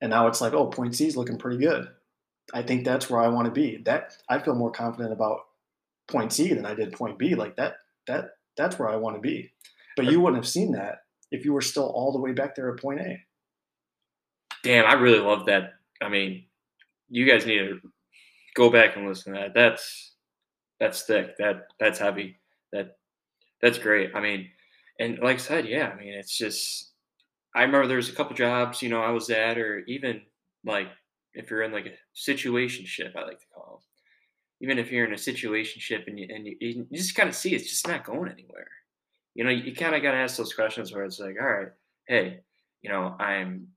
And 0.00 0.10
now 0.10 0.26
it's 0.26 0.40
like, 0.40 0.52
oh, 0.52 0.66
point 0.66 0.94
C 0.94 1.06
is 1.06 1.16
looking 1.16 1.38
pretty 1.38 1.58
good. 1.58 1.88
I 2.52 2.62
think 2.62 2.84
that's 2.84 3.08
where 3.08 3.20
I 3.20 3.28
want 3.28 3.46
to 3.46 3.50
be. 3.50 3.78
That 3.84 4.16
I 4.28 4.38
feel 4.38 4.54
more 4.54 4.70
confident 4.70 5.12
about 5.12 5.40
point 6.08 6.32
C 6.32 6.52
than 6.52 6.66
I 6.66 6.74
did 6.74 6.92
point 6.92 7.18
B. 7.18 7.34
Like 7.34 7.56
that, 7.56 7.76
that 8.06 8.30
that's 8.56 8.78
where 8.78 8.88
I 8.88 8.96
want 8.96 9.16
to 9.16 9.20
be. 9.20 9.52
But 9.96 10.06
you 10.06 10.20
wouldn't 10.20 10.42
have 10.42 10.50
seen 10.50 10.72
that 10.72 11.04
if 11.30 11.44
you 11.44 11.52
were 11.52 11.60
still 11.60 11.86
all 11.86 12.12
the 12.12 12.20
way 12.20 12.32
back 12.32 12.54
there 12.54 12.72
at 12.72 12.80
point 12.80 13.00
A. 13.00 13.18
Damn, 14.62 14.86
I 14.86 14.94
really 14.94 15.20
love 15.20 15.46
that. 15.46 15.74
I 16.02 16.08
mean, 16.08 16.44
you 17.08 17.26
guys 17.26 17.46
need 17.46 17.58
to 17.58 17.80
go 18.54 18.70
back 18.70 18.96
and 18.96 19.06
listen 19.08 19.34
to 19.34 19.40
that. 19.40 19.54
That's 19.54 20.12
that's 20.80 21.02
thick. 21.02 21.36
That 21.38 21.68
that's 21.78 21.98
heavy. 21.98 22.38
That 22.72 22.96
that's 23.62 23.78
great. 23.78 24.10
I 24.14 24.20
mean, 24.20 24.48
and 24.98 25.18
like 25.20 25.36
I 25.36 25.40
said, 25.40 25.66
yeah, 25.66 25.88
I 25.88 25.98
mean, 25.98 26.14
it's 26.14 26.36
just 26.36 26.92
I 27.54 27.62
remember 27.62 27.86
there 27.86 27.96
was 27.96 28.08
a 28.08 28.14
couple 28.14 28.34
jobs, 28.34 28.82
you 28.82 28.88
know, 28.88 29.00
I 29.00 29.10
was 29.10 29.30
at, 29.30 29.58
or 29.58 29.84
even 29.86 30.22
like 30.64 30.88
if 31.34 31.50
you're 31.50 31.62
in 31.62 31.72
like 31.72 31.86
a 31.86 31.94
situation 32.12 32.84
ship, 32.84 33.14
I 33.16 33.22
like 33.22 33.40
to 33.40 33.46
call. 33.54 33.82
Even 34.60 34.78
if 34.78 34.90
you're 34.90 35.04
in 35.04 35.14
a 35.14 35.18
situation 35.18 35.80
ship 35.80 36.04
and 36.06 36.18
you, 36.18 36.26
and 36.34 36.46
you, 36.46 36.56
you 36.60 36.86
just 36.92 37.14
kind 37.14 37.28
of 37.28 37.34
see 37.34 37.54
it's 37.54 37.68
just 37.68 37.86
not 37.86 38.04
going 38.04 38.30
anywhere. 38.30 38.68
You 39.34 39.44
know, 39.44 39.50
you, 39.50 39.64
you 39.64 39.74
kind 39.74 39.94
of 39.94 40.02
got 40.02 40.12
to 40.12 40.16
ask 40.16 40.36
those 40.36 40.54
questions 40.54 40.92
where 40.92 41.04
it's 41.04 41.20
like, 41.20 41.36
all 41.40 41.46
right, 41.46 41.68
hey, 42.06 42.40
you 42.82 42.90
know, 42.90 43.16
I'm 43.18 43.68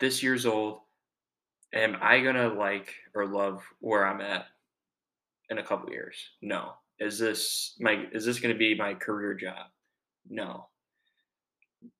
this 0.00 0.22
years 0.22 0.46
old. 0.46 0.80
Am 1.74 1.96
I 2.00 2.20
gonna 2.20 2.48
like 2.48 2.94
or 3.14 3.26
love 3.26 3.62
where 3.80 4.06
I'm 4.06 4.22
at 4.22 4.46
in 5.50 5.58
a 5.58 5.62
couple 5.62 5.90
years? 5.90 6.16
No. 6.40 6.72
Is 6.98 7.18
this 7.18 7.76
my 7.78 8.06
is 8.12 8.24
this 8.24 8.40
gonna 8.40 8.54
be 8.54 8.74
my 8.74 8.94
career 8.94 9.34
job? 9.34 9.66
No 10.30 10.68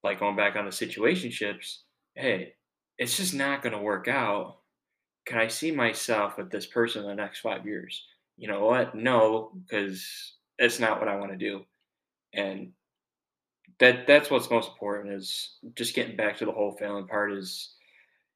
like 0.02 0.20
going 0.20 0.36
back 0.36 0.56
on 0.56 0.64
the 0.64 0.70
situationships, 0.70 1.78
hey, 2.14 2.54
it's 2.98 3.16
just 3.16 3.34
not 3.34 3.62
going 3.62 3.74
to 3.74 3.82
work 3.82 4.08
out. 4.08 4.58
Can 5.26 5.38
I 5.38 5.48
see 5.48 5.70
myself 5.70 6.38
with 6.38 6.50
this 6.50 6.66
person 6.66 7.02
in 7.02 7.08
the 7.08 7.14
next 7.14 7.40
five 7.40 7.66
years? 7.66 8.04
You 8.36 8.48
know 8.48 8.64
what? 8.64 8.94
No, 8.94 9.52
because 9.66 10.34
it's 10.58 10.80
not 10.80 10.98
what 10.98 11.08
I 11.08 11.16
want 11.16 11.32
to 11.32 11.38
do. 11.38 11.64
And 12.34 12.72
that 13.78 14.06
that's 14.06 14.30
what's 14.30 14.50
most 14.50 14.70
important 14.70 15.14
is 15.14 15.56
just 15.74 15.94
getting 15.94 16.16
back 16.16 16.36
to 16.38 16.44
the 16.44 16.52
whole 16.52 16.72
failing 16.72 17.06
part 17.06 17.32
is 17.32 17.74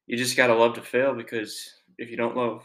you 0.07 0.17
just 0.17 0.37
got 0.37 0.47
to 0.47 0.55
love 0.55 0.73
to 0.75 0.81
fail 0.81 1.13
because 1.13 1.69
if 1.97 2.09
you 2.09 2.17
don't 2.17 2.35
love 2.35 2.63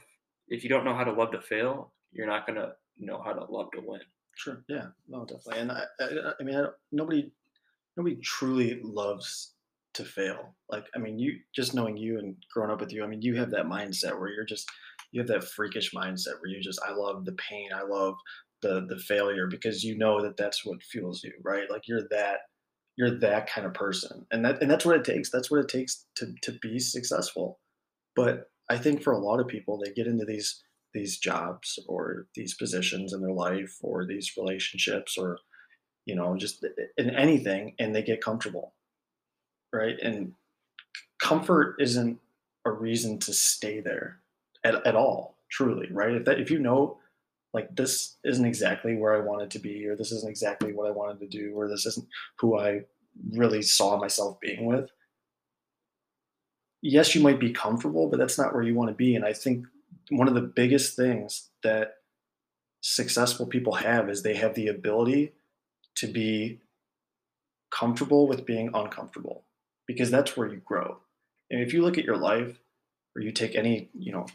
if 0.49 0.63
you 0.63 0.71
don't 0.71 0.85
know 0.85 0.95
how 0.95 1.05
to 1.05 1.13
love 1.13 1.33
to 1.33 1.41
fail 1.41 1.93
you're 2.13 2.27
not 2.27 2.47
to 2.47 2.73
know 2.99 3.21
how 3.25 3.33
to 3.33 3.45
love 3.51 3.69
to 3.73 3.81
win 3.85 4.01
sure 4.37 4.65
yeah 4.69 4.87
no 5.09 5.25
definitely 5.25 5.61
and 5.61 5.73
i 5.73 5.83
i, 6.01 6.33
I 6.39 6.43
mean 6.43 6.57
I 6.57 6.67
nobody 6.93 7.31
nobody 7.99 8.17
truly 8.23 8.81
loves 8.83 9.53
to 9.95 10.05
fail. 10.05 10.55
Like, 10.71 10.87
I 10.95 10.99
mean, 10.99 11.19
you 11.19 11.41
just 11.55 11.75
knowing 11.75 11.97
you 11.97 12.19
and 12.19 12.37
growing 12.53 12.71
up 12.71 12.81
with 12.81 12.93
you, 12.93 13.05
I 13.05 13.09
mean, 13.09 13.21
you 13.21 13.37
have 13.37 13.51
that 13.51 13.67
mindset 13.67 14.19
where 14.19 14.31
you're 14.31 14.47
just 14.47 14.71
you 15.11 15.21
have 15.21 15.29
that 15.29 15.45
freakish 15.45 15.93
mindset 15.93 16.41
where 16.41 16.51
you 16.51 16.61
just 16.63 16.81
I 16.87 16.93
love 16.93 17.25
the 17.25 17.33
pain, 17.33 17.71
I 17.75 17.83
love 17.83 18.15
the 18.63 18.87
the 18.89 18.99
failure 18.99 19.47
because 19.47 19.85
you 19.85 19.99
know 19.99 20.23
that 20.23 20.37
that's 20.37 20.65
what 20.65 20.83
fuels 20.83 21.23
you, 21.25 21.33
right? 21.43 21.71
Like 21.71 21.83
you're 21.89 22.09
that 22.11 22.39
you're 22.97 23.19
that 23.21 23.49
kind 23.51 23.67
of 23.67 23.75
person, 23.75 24.27
and 24.31 24.45
that 24.45 24.63
and 24.63 24.71
that's 24.71 24.85
what 24.85 24.97
it 24.97 25.05
takes. 25.05 25.31
That's 25.31 25.51
what 25.51 25.61
it 25.61 25.69
takes 25.69 26.07
to 26.17 26.33
to 26.43 26.53
be 26.63 26.79
successful. 26.79 27.59
But 28.15 28.51
I 28.71 28.77
think 28.77 29.03
for 29.03 29.13
a 29.13 29.19
lot 29.19 29.41
of 29.41 29.49
people, 29.49 29.81
they 29.85 29.93
get 29.93 30.07
into 30.07 30.25
these 30.25 30.63
these 30.95 31.19
jobs 31.19 31.79
or 31.87 32.27
these 32.35 32.55
positions 32.55 33.13
in 33.13 33.21
their 33.21 33.33
life 33.33 33.77
or 33.83 34.07
these 34.07 34.33
relationships 34.37 35.17
or 35.19 35.39
you 36.09 36.15
know, 36.15 36.35
just 36.37 36.65
in 36.97 37.11
anything, 37.11 37.75
and 37.79 37.95
they 37.95 38.03
get 38.03 38.25
comfortable, 38.25 38.73
right? 39.75 39.97
And 40.03 40.33
comfort 41.21 41.77
isn't 41.79 42.19
a 42.65 42.71
reason 42.71 43.19
to 43.19 43.35
stay 43.35 43.81
there 43.81 44.21
at, 44.65 44.87
at 44.87 44.97
all, 44.97 45.37
truly, 45.51 45.87
right? 45.93 46.15
If 46.15 46.25
that 46.25 46.41
if 46.41 46.51
you 46.51 46.61
know 46.61 46.97
like 47.53 47.77
this 47.77 48.17
isn't 48.25 48.47
exactly 48.47 48.97
where 48.97 49.15
I 49.15 49.21
wanted 49.21 49.51
to 49.51 49.59
be, 49.59 49.87
or 49.87 49.97
this 49.97 50.11
isn't 50.11 50.31
exactly 50.31 50.73
what 50.73 50.89
I 50.89 50.93
wanted 50.93 51.21
to 51.21 51.27
do, 51.27 51.53
or 51.55 51.69
this 51.69 51.85
isn't 51.85 52.09
who 52.39 52.59
I 52.59 52.85
really 53.33 53.61
saw 53.61 53.99
myself 53.99 54.41
being 54.41 54.65
with. 54.65 54.91
Yes, 56.81 57.15
you 57.15 57.21
might 57.21 57.41
be 57.41 57.53
comfortable, 57.53 58.09
but 58.09 58.19
that's 58.19 58.39
not 58.39 58.55
where 58.55 58.63
you 58.63 58.75
want 58.75 58.89
to 58.89 58.95
be. 58.95 59.15
And 59.15 59.27
I 59.27 59.35
think 59.35 59.67
one 60.09 60.29
of 60.29 60.35
the 60.35 60.41
biggest 60.41 60.97
things 60.97 61.51
that 61.63 61.97
successful 62.81 63.45
people 63.45 63.75
have 63.75 64.09
is 64.09 64.23
they 64.23 64.37
have 64.37 64.55
the 64.55 64.69
ability 64.69 65.35
to 65.99 66.07
be 66.07 66.61
comfortable 67.71 68.27
with 68.27 68.47
being 68.47 68.71
uncomfortable 68.75 69.45
because 69.87 70.11
that's 70.11 70.37
where 70.37 70.49
you 70.49 70.61
grow. 70.65 70.99
And 71.51 71.61
if 71.61 71.73
you 71.73 71.83
look 71.83 71.99
at 71.99 72.05
your 72.05 72.17
life 72.17 72.59
or 73.17 73.23
you 73.23 73.33
take 73.33 73.55
any, 73.55 73.89
you 73.95 74.13
know, 74.13 74.27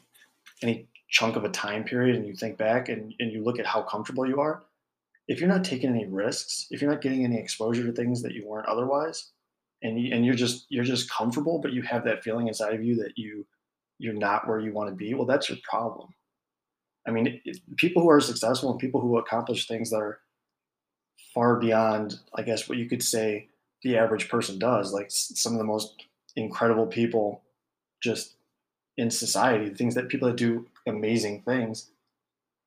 any 0.61 0.87
chunk 1.09 1.35
of 1.35 1.43
a 1.43 1.49
time 1.49 1.83
period 1.83 2.15
and 2.15 2.25
you 2.25 2.35
think 2.35 2.57
back 2.57 2.89
and, 2.89 3.13
and 3.19 3.31
you 3.31 3.43
look 3.43 3.59
at 3.59 3.65
how 3.65 3.81
comfortable 3.83 4.27
you 4.27 4.39
are, 4.39 4.63
if 5.27 5.39
you're 5.39 5.49
not 5.49 5.63
taking 5.63 5.89
any 5.89 6.05
risks, 6.05 6.67
if 6.69 6.81
you're 6.81 6.91
not 6.91 7.01
getting 7.01 7.23
any 7.23 7.39
exposure 7.39 7.85
to 7.85 7.93
things 7.93 8.21
that 8.23 8.33
you 8.33 8.45
weren't 8.45 8.67
otherwise, 8.67 9.31
and 9.81 9.99
you, 9.99 10.13
and 10.13 10.25
you're 10.25 10.35
just 10.35 10.65
you're 10.69 10.83
just 10.83 11.09
comfortable, 11.09 11.59
but 11.59 11.73
you 11.73 11.81
have 11.81 12.05
that 12.05 12.23
feeling 12.23 12.47
inside 12.47 12.73
of 12.73 12.83
you 12.83 12.95
that 12.95 13.13
you 13.17 13.45
you're 13.99 14.13
not 14.13 14.47
where 14.47 14.59
you 14.59 14.73
want 14.73 14.89
to 14.89 14.95
be, 14.95 15.13
well, 15.13 15.25
that's 15.25 15.49
your 15.49 15.59
problem. 15.63 16.09
I 17.07 17.11
mean, 17.11 17.41
it, 17.45 17.59
people 17.77 18.01
who 18.01 18.09
are 18.09 18.19
successful 18.19 18.71
and 18.71 18.79
people 18.79 19.01
who 19.01 19.17
accomplish 19.17 19.67
things 19.67 19.89
that 19.91 19.97
are 19.97 20.19
far 21.33 21.59
beyond, 21.59 22.19
I 22.35 22.43
guess, 22.43 22.69
what 22.69 22.77
you 22.77 22.87
could 22.87 23.03
say 23.03 23.47
the 23.81 23.97
average 23.97 24.29
person 24.29 24.59
does. 24.59 24.93
Like 24.93 25.07
some 25.09 25.53
of 25.53 25.59
the 25.59 25.65
most 25.65 26.05
incredible 26.35 26.87
people 26.87 27.41
just 28.01 28.35
in 28.97 29.09
society, 29.09 29.69
things 29.73 29.95
that 29.95 30.09
people 30.09 30.27
that 30.27 30.37
do 30.37 30.67
amazing 30.87 31.41
things, 31.41 31.89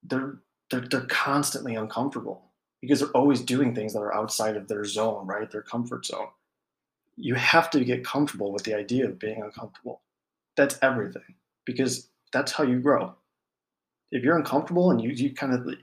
they're 0.02 0.38
they're 0.70 0.87
they're 0.90 1.06
constantly 1.06 1.75
uncomfortable 1.75 2.42
because 2.80 3.00
they're 3.00 3.08
always 3.11 3.40
doing 3.40 3.75
things 3.75 3.92
that 3.92 4.00
are 4.00 4.14
outside 4.14 4.56
of 4.56 4.68
their 4.68 4.85
zone, 4.85 5.26
right? 5.26 5.50
Their 5.50 5.62
comfort 5.62 6.06
zone. 6.06 6.28
You 7.16 7.35
have 7.35 7.70
to 7.70 7.85
get 7.85 8.04
comfortable 8.04 8.52
with 8.52 8.64
the 8.64 8.75
idea 8.75 9.06
of 9.06 9.18
being 9.18 9.42
uncomfortable. 9.42 10.02
That's 10.56 10.78
everything 10.82 11.35
because 11.64 12.08
that's 12.32 12.52
how 12.52 12.64
you 12.64 12.80
grow. 12.80 13.14
If 14.11 14.23
you're 14.23 14.37
uncomfortable 14.37 14.90
and 14.90 15.00
you 15.00 15.11
you 15.11 15.35
kind 15.35 15.52
of 15.52 15.75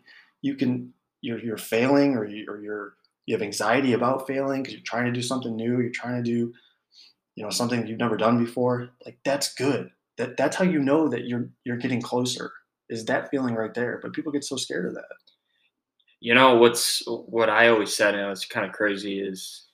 you 0.41 0.55
can 0.55 0.93
you're 1.23 1.39
you're 1.39 1.57
failing 1.57 2.15
or 2.15 2.25
you 2.25 2.45
or 2.49 2.59
you're 2.59 2.95
you 3.25 3.33
have 3.33 3.41
anxiety 3.41 3.93
about 3.93 4.27
failing 4.27 4.61
because 4.61 4.73
you're 4.73 4.83
trying 4.83 5.05
to 5.05 5.11
do 5.11 5.21
something 5.21 5.55
new, 5.55 5.79
you're 5.79 5.89
trying 5.89 6.21
to 6.21 6.29
do 6.29 6.53
you 7.35 7.43
know 7.43 7.49
something 7.49 7.87
you've 7.87 7.97
never 7.97 8.17
done 8.17 8.43
before, 8.43 8.89
like 9.05 9.17
that's 9.25 9.55
good. 9.55 9.89
That 10.17 10.37
that's 10.37 10.57
how 10.57 10.65
you 10.65 10.79
know 10.79 11.07
that 11.07 11.25
you're 11.25 11.49
you're 11.63 11.77
getting 11.77 12.01
closer. 12.01 12.51
Is 12.89 13.05
that 13.05 13.31
feeling 13.31 13.55
right 13.55 13.73
there? 13.73 13.99
But 14.03 14.13
people 14.13 14.31
get 14.31 14.43
so 14.43 14.57
scared 14.57 14.85
of 14.85 14.95
that. 14.95 15.05
You 16.19 16.35
know 16.35 16.57
what's 16.57 17.01
what 17.07 17.49
I 17.49 17.69
always 17.69 17.95
said, 17.95 18.15
and 18.15 18.29
it's 18.29 18.45
kind 18.45 18.65
of 18.65 18.73
crazy 18.73 19.21
is, 19.21 19.67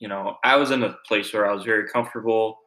you 0.00 0.08
know, 0.08 0.36
I 0.44 0.56
was 0.56 0.72
in 0.72 0.82
a 0.82 0.96
place 1.06 1.32
where 1.32 1.48
I 1.48 1.54
was 1.54 1.64
very 1.64 1.88
comfortable, 1.88 2.58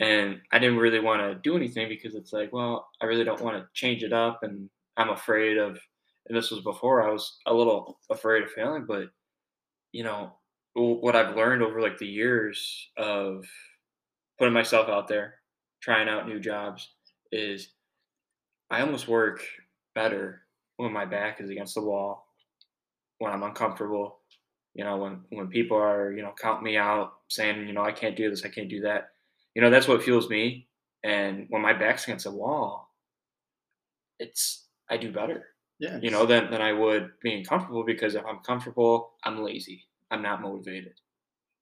and 0.00 0.40
I 0.50 0.58
didn't 0.58 0.78
really 0.78 1.00
want 1.00 1.22
to 1.22 1.40
do 1.48 1.56
anything 1.56 1.88
because 1.88 2.16
it's 2.16 2.32
like, 2.32 2.52
well, 2.52 2.88
I 3.00 3.06
really 3.06 3.24
don't 3.24 3.40
want 3.40 3.56
to 3.56 3.68
change 3.72 4.02
it 4.02 4.12
up, 4.12 4.40
and 4.42 4.68
I'm 4.96 5.10
afraid 5.10 5.58
of 5.58 5.78
and 6.28 6.36
this 6.36 6.50
was 6.50 6.60
before 6.60 7.02
I 7.02 7.10
was 7.12 7.38
a 7.46 7.54
little 7.54 7.98
afraid 8.10 8.42
of 8.42 8.50
failing, 8.52 8.86
but 8.86 9.10
you 9.92 10.04
know 10.04 10.34
what 10.74 11.16
I've 11.16 11.36
learned 11.36 11.62
over 11.62 11.80
like 11.82 11.98
the 11.98 12.06
years 12.06 12.88
of 12.96 13.44
putting 14.38 14.54
myself 14.54 14.88
out 14.88 15.08
there, 15.08 15.36
trying 15.82 16.08
out 16.08 16.28
new 16.28 16.40
jobs 16.40 16.94
is 17.32 17.74
I 18.70 18.80
almost 18.80 19.08
work 19.08 19.44
better 19.94 20.42
when 20.76 20.92
my 20.92 21.04
back 21.04 21.40
is 21.40 21.50
against 21.50 21.74
the 21.74 21.82
wall, 21.82 22.26
when 23.18 23.32
I'm 23.32 23.42
uncomfortable, 23.42 24.20
You 24.74 24.84
know, 24.84 24.98
when 24.98 25.24
when 25.30 25.48
people 25.48 25.76
are 25.78 26.12
you 26.12 26.22
know 26.22 26.34
counting 26.40 26.64
me 26.64 26.76
out, 26.78 27.14
saying 27.30 27.66
you 27.68 27.72
know 27.74 27.84
I 27.84 27.92
can't 27.92 28.16
do 28.16 28.30
this, 28.30 28.44
I 28.44 28.50
can't 28.50 28.70
do 28.70 28.82
that. 28.82 29.10
You 29.54 29.62
know, 29.62 29.70
that's 29.70 29.88
what 29.88 30.02
fuels 30.04 30.30
me. 30.30 30.68
And 31.04 31.46
when 31.50 31.62
my 31.62 31.74
back's 31.74 32.04
against 32.04 32.24
the 32.26 32.32
wall, 32.32 32.90
it's 34.18 34.68
I 34.90 34.96
do 34.96 35.12
better. 35.12 35.51
Yeah. 35.82 35.98
You 36.00 36.10
know, 36.12 36.24
than 36.26 36.50
than 36.52 36.62
I 36.62 36.72
would 36.72 37.10
being 37.22 37.44
comfortable 37.44 37.84
because 37.84 38.14
if 38.14 38.24
I'm 38.24 38.38
comfortable, 38.50 39.14
I'm 39.24 39.42
lazy. 39.42 39.78
I'm 40.12 40.22
not 40.22 40.40
motivated. 40.40 40.94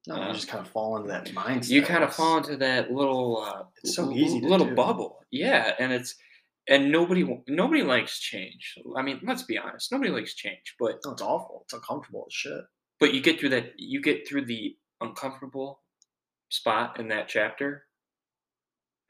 No, 0.07 0.17
you 0.17 0.23
Uh, 0.23 0.33
just 0.35 0.49
kind 0.49 0.65
of 0.65 0.71
fall 0.71 0.97
into 0.97 1.09
that 1.09 1.27
mindset. 1.29 1.71
You 1.71 1.83
kind 1.83 2.05
of 2.05 2.15
fall 2.15 2.37
into 2.39 2.57
that 2.59 2.91
little 2.93 3.39
uh, 3.47 3.65
It's 3.83 3.95
so 3.95 4.11
easy 4.13 4.41
little 4.43 4.67
do. 4.69 4.75
bubble. 4.75 5.25
Yeah, 5.31 5.75
and 5.79 5.91
it's 5.93 6.17
and 6.69 6.93
nobody 6.93 7.23
nobody 7.49 7.83
likes 7.83 8.21
change. 8.21 8.77
I 8.97 9.01
mean, 9.03 9.21
let's 9.23 9.45
be 9.45 9.57
honest. 9.57 9.91
Nobody 9.91 10.11
likes 10.11 10.35
change, 10.35 10.75
but 10.79 10.99
No, 11.05 11.13
it's 11.13 11.23
awful. 11.23 11.63
It's 11.65 11.73
uncomfortable 11.73 12.25
as 12.29 12.35
shit. 12.35 12.63
but 12.99 13.15
you 13.15 13.21
get 13.23 13.41
through 13.41 13.51
that 13.57 13.73
you 13.79 14.03
get 14.03 14.29
through 14.29 14.45
the 14.45 14.77
uncomfortable 15.01 15.81
spot 16.51 16.99
in 17.01 17.09
that 17.09 17.27
chapter 17.29 17.87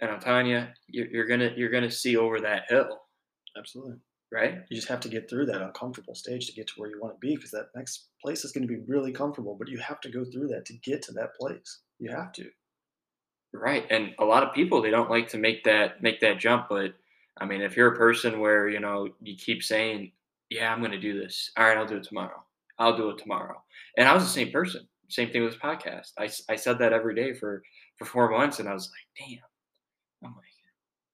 and 0.01 0.09
i'm 0.11 0.21
telling 0.21 0.47
you 0.47 0.61
you're, 0.87 1.09
you're 1.09 1.27
gonna 1.27 1.51
you're 1.57 1.71
gonna 1.77 1.91
see 1.91 2.17
over 2.17 2.39
that 2.41 2.63
hill 2.69 3.01
Absolutely. 3.59 3.97
Right? 4.33 4.61
You 4.69 4.77
just 4.77 4.89
have 4.89 5.01
to 5.01 5.09
get 5.09 5.29
through 5.29 5.47
that 5.47 5.63
uncomfortable 5.63 6.15
stage 6.15 6.47
to 6.47 6.53
get 6.53 6.69
to 6.69 6.75
where 6.77 6.91
you 6.91 7.01
want 7.01 7.15
to 7.15 7.19
be 7.27 7.35
because 7.37 7.51
that 7.53 7.71
next 7.75 8.09
place 8.23 8.45
is 8.45 8.53
going 8.53 8.67
to 8.67 8.73
be 8.73 8.81
really 8.87 9.13
comfortable, 9.13 9.57
but 9.59 9.69
you 9.69 9.79
have 9.79 10.01
to 10.03 10.11
go 10.11 10.25
through 10.25 10.49
that 10.49 10.65
to 10.67 10.75
get 10.75 11.03
to 11.03 11.13
that 11.13 11.35
place. 11.35 11.81
You 11.99 12.11
have 12.11 12.33
to. 12.35 12.49
right 13.53 13.85
and 13.91 14.15
a 14.19 14.25
lot 14.25 14.43
of 14.45 14.55
people 14.55 14.81
they 14.81 14.91
don't 14.91 15.11
like 15.11 15.29
to 15.29 15.39
make 15.39 15.65
that 15.65 16.03
make 16.03 16.21
that 16.21 16.39
jump 16.39 16.67
but 16.69 16.95
i 17.41 17.45
mean 17.45 17.61
if 17.63 17.77
you're 17.77 17.93
a 17.93 17.97
person 17.97 18.39
where 18.41 18.69
you 18.69 18.79
know 18.81 19.09
you 19.21 19.37
keep 19.37 19.63
saying 19.63 20.13
yeah 20.51 20.73
i'm 20.73 20.81
gonna 20.81 21.01
do 21.01 21.19
this. 21.19 21.51
All 21.57 21.65
right 21.65 21.77
i'll 21.77 21.87
do 21.87 21.97
it 21.97 22.05
tomorrow. 22.05 22.43
I'll 22.79 22.97
do 22.97 23.11
it 23.11 23.19
tomorrow. 23.19 23.63
And 23.97 24.09
i 24.09 24.15
was 24.15 24.23
the 24.25 24.31
same 24.31 24.53
person. 24.53 24.87
Same 25.09 25.31
thing 25.31 25.43
with 25.43 25.53
this 25.55 25.61
podcast. 25.61 26.13
I, 26.19 26.31
I 26.53 26.57
said 26.57 26.79
that 26.79 26.93
every 26.93 27.15
day 27.15 27.35
for 27.35 27.63
for 27.99 28.05
four 28.05 28.31
months 28.31 28.61
and 28.61 28.69
i 28.69 28.73
was 28.75 28.89
like 28.95 29.29
damn. 29.29 29.39
I'm 30.25 30.37
like 30.37 30.45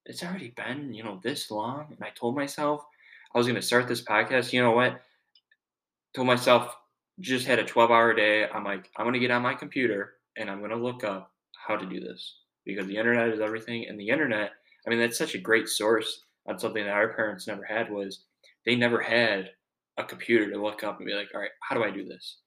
it's 0.04 0.23
already 0.23 0.50
been 0.56 0.92
you 0.94 1.02
know 1.02 1.20
this 1.23 1.50
long? 1.50 1.87
And 1.90 2.02
i 2.04 2.11
told 2.11 2.37
myself 2.37 2.85
i 3.37 3.38
was 3.38 3.47
going 3.47 3.55
to 3.55 3.62
start 3.62 3.87
this 3.87 4.02
podcast 4.02 4.50
you 4.52 4.62
know 4.62 4.73
what? 4.73 4.99
Told 6.14 6.26
myself 6.26 6.75
just 7.21 7.47
had 7.47 7.59
a 7.59 7.64
12 7.64 7.90
hour 7.90 8.14
day. 8.14 8.49
I'm 8.49 8.64
like 8.64 8.90
i'm 8.97 9.05
going 9.05 9.12
to 9.12 9.21
get 9.21 9.31
on 9.31 9.43
my 9.43 9.55
computer 9.55 10.14
and 10.38 10.50
i'm 10.50 10.61
going 10.61 10.71
to 10.71 10.76
look 10.76 11.05
up 11.05 11.31
how 11.55 11.76
to 11.76 11.87
do 11.87 12.00
this 12.00 12.38
because 12.64 12.87
the 12.87 12.97
internet 12.97 13.28
is 13.28 13.40
everything. 13.40 13.87
And 13.88 14.00
the 14.00 14.09
internet 14.09 14.52
i 14.87 14.90
mean 14.90 14.99
that's 14.99 15.19
such 15.19 15.35
a 15.35 15.38
great 15.38 15.69
source. 15.69 16.23
On 16.49 16.59
something 16.59 16.85
that 16.85 16.93
our 16.93 17.12
parents 17.12 17.47
never 17.47 17.64
had 17.64 17.90
was 17.90 18.25
they 18.64 18.75
never 18.75 19.00
had 19.00 19.50
a 19.99 20.05
computer 20.05 20.50
to 20.50 20.62
look 20.62 20.83
up 20.85 20.99
and 20.99 21.07
be 21.07 21.12
like 21.12 21.28
all 21.35 21.40
right 21.40 21.50
how 21.61 21.76
do 21.76 21.85
i 21.85 21.90
do 21.90 22.07
this? 22.07 22.38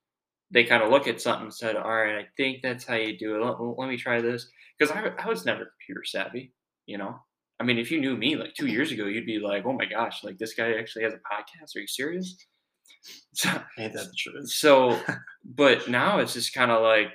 They 0.49 0.63
kind 0.63 0.81
of 0.81 0.89
look 0.89 1.07
at 1.07 1.21
something 1.21 1.43
and 1.43 1.53
said 1.53 1.75
all 1.75 1.83
right 1.91 2.17
i 2.17 2.27
think 2.35 2.63
that's 2.63 2.85
how 2.85 2.95
you 2.95 3.15
do 3.15 3.35
it. 3.35 3.45
Let, 3.45 3.61
let 3.77 3.89
me 3.89 3.97
try 3.97 4.21
this. 4.21 4.49
Because 4.79 4.95
I, 4.95 5.11
I 5.23 5.27
was 5.27 5.45
never 5.45 5.71
computer 5.77 6.03
savvy 6.03 6.51
you 6.87 6.97
know 6.97 7.19
i 7.59 7.63
mean 7.63 7.77
if 7.77 7.91
you 7.91 7.99
knew 7.99 8.15
me 8.15 8.35
like 8.35 8.53
two 8.53 8.67
years 8.67 8.91
ago 8.91 9.05
you'd 9.05 9.25
be 9.25 9.39
like 9.39 9.65
oh 9.65 9.73
my 9.73 9.85
gosh 9.85 10.23
like 10.23 10.37
this 10.37 10.53
guy 10.53 10.73
actually 10.73 11.03
has 11.03 11.13
a 11.13 11.17
podcast 11.17 11.75
are 11.75 11.79
you 11.79 11.87
serious 11.87 12.35
so, 13.33 13.49
Ain't 13.77 13.93
that 13.93 14.07
the 14.07 14.13
truth? 14.17 14.49
so 14.49 14.99
but 15.45 15.87
now 15.87 16.19
it's 16.19 16.33
just 16.33 16.53
kind 16.53 16.71
of 16.71 16.81
like 16.81 17.11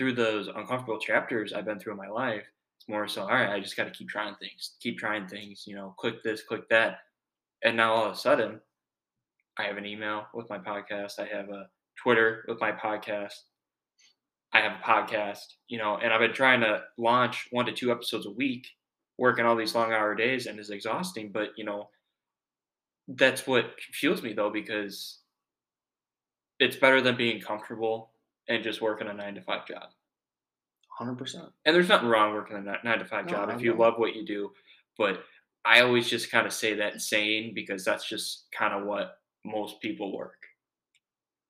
through 0.00 0.14
those 0.14 0.48
uncomfortable 0.48 0.98
chapters 0.98 1.52
I've 1.52 1.66
been 1.66 1.78
through 1.78 1.92
in 1.92 1.98
my 1.98 2.08
life, 2.08 2.46
it's 2.78 2.88
more 2.88 3.06
so, 3.06 3.20
all 3.20 3.28
right, 3.28 3.50
I 3.50 3.60
just 3.60 3.76
got 3.76 3.84
to 3.84 3.90
keep 3.90 4.08
trying 4.08 4.34
things, 4.36 4.76
keep 4.80 4.96
trying 4.96 5.28
things, 5.28 5.64
you 5.66 5.76
know, 5.76 5.94
click 5.98 6.22
this, 6.24 6.42
click 6.42 6.66
that. 6.70 7.00
And 7.62 7.76
now 7.76 7.92
all 7.92 8.06
of 8.06 8.12
a 8.12 8.16
sudden, 8.16 8.60
I 9.58 9.64
have 9.64 9.76
an 9.76 9.84
email 9.84 10.24
with 10.32 10.48
my 10.48 10.56
podcast. 10.56 11.18
I 11.18 11.26
have 11.26 11.50
a 11.50 11.68
Twitter 12.02 12.46
with 12.48 12.58
my 12.62 12.72
podcast. 12.72 13.34
I 14.54 14.60
have 14.60 14.72
a 14.72 14.82
podcast, 14.82 15.44
you 15.68 15.76
know, 15.76 15.98
and 16.02 16.14
I've 16.14 16.20
been 16.20 16.32
trying 16.32 16.62
to 16.62 16.80
launch 16.96 17.48
one 17.50 17.66
to 17.66 17.72
two 17.72 17.92
episodes 17.92 18.24
a 18.24 18.30
week, 18.30 18.66
working 19.20 19.44
all 19.44 19.54
these 19.54 19.74
long 19.74 19.92
hour 19.92 20.14
days, 20.14 20.46
and 20.46 20.58
is 20.58 20.70
exhausting. 20.70 21.30
But, 21.30 21.50
you 21.56 21.64
know, 21.64 21.90
that's 23.06 23.46
what 23.46 23.74
fuels 23.92 24.22
me 24.22 24.32
though, 24.32 24.50
because 24.50 25.18
it's 26.58 26.76
better 26.76 27.02
than 27.02 27.16
being 27.16 27.38
comfortable 27.40 28.12
and 28.48 28.64
just 28.64 28.80
working 28.80 29.08
a 29.08 29.12
nine 29.12 29.34
to 29.34 29.42
five 29.42 29.66
job. 29.66 29.90
100%. 30.98 31.50
And 31.66 31.76
there's 31.76 31.88
nothing 31.88 32.08
wrong 32.08 32.32
working 32.32 32.56
a 32.56 32.60
nine 32.82 32.98
to 32.98 33.04
five 33.04 33.26
No, 33.26 33.32
job 33.32 33.50
if 33.50 33.60
you 33.60 33.74
love 33.74 33.94
what 33.98 34.16
you 34.16 34.24
do. 34.24 34.52
But 34.96 35.22
I 35.66 35.82
always 35.82 36.08
just 36.08 36.30
kind 36.30 36.46
of 36.46 36.52
say 36.52 36.74
that 36.74 37.02
saying 37.02 37.52
because 37.54 37.84
that's 37.84 38.08
just 38.08 38.46
kind 38.56 38.72
of 38.72 38.86
what 38.86 39.18
most 39.44 39.80
people 39.82 40.16
work. 40.16 40.42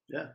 Yeah. 0.09 0.26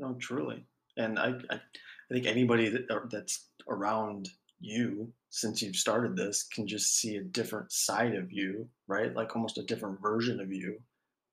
No, 0.00 0.14
truly. 0.14 0.66
And 0.96 1.20
I, 1.20 1.34
I, 1.50 1.54
I 1.54 2.12
think 2.12 2.26
anybody 2.26 2.68
that, 2.68 2.90
uh, 2.90 3.00
that's 3.10 3.46
around 3.68 4.28
you 4.60 5.12
since 5.34 5.60
you've 5.60 5.74
started 5.74 6.14
this 6.14 6.44
can 6.44 6.64
just 6.64 6.96
see 6.96 7.16
a 7.16 7.20
different 7.20 7.72
side 7.72 8.14
of 8.14 8.30
you, 8.30 8.68
right? 8.86 9.12
Like 9.16 9.34
almost 9.34 9.58
a 9.58 9.64
different 9.64 10.00
version 10.00 10.38
of 10.38 10.52
you 10.52 10.80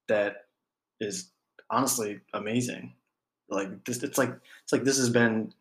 that 0.08 0.48
is 1.00 1.30
honestly 1.70 2.20
amazing. 2.34 2.94
Like 3.48 3.86
this, 3.86 4.02
it's 4.02 4.18
like 4.18 4.32
it's 4.64 4.72
like 4.72 4.86
this 4.86 4.98
has 4.98 5.12
been 5.12 5.54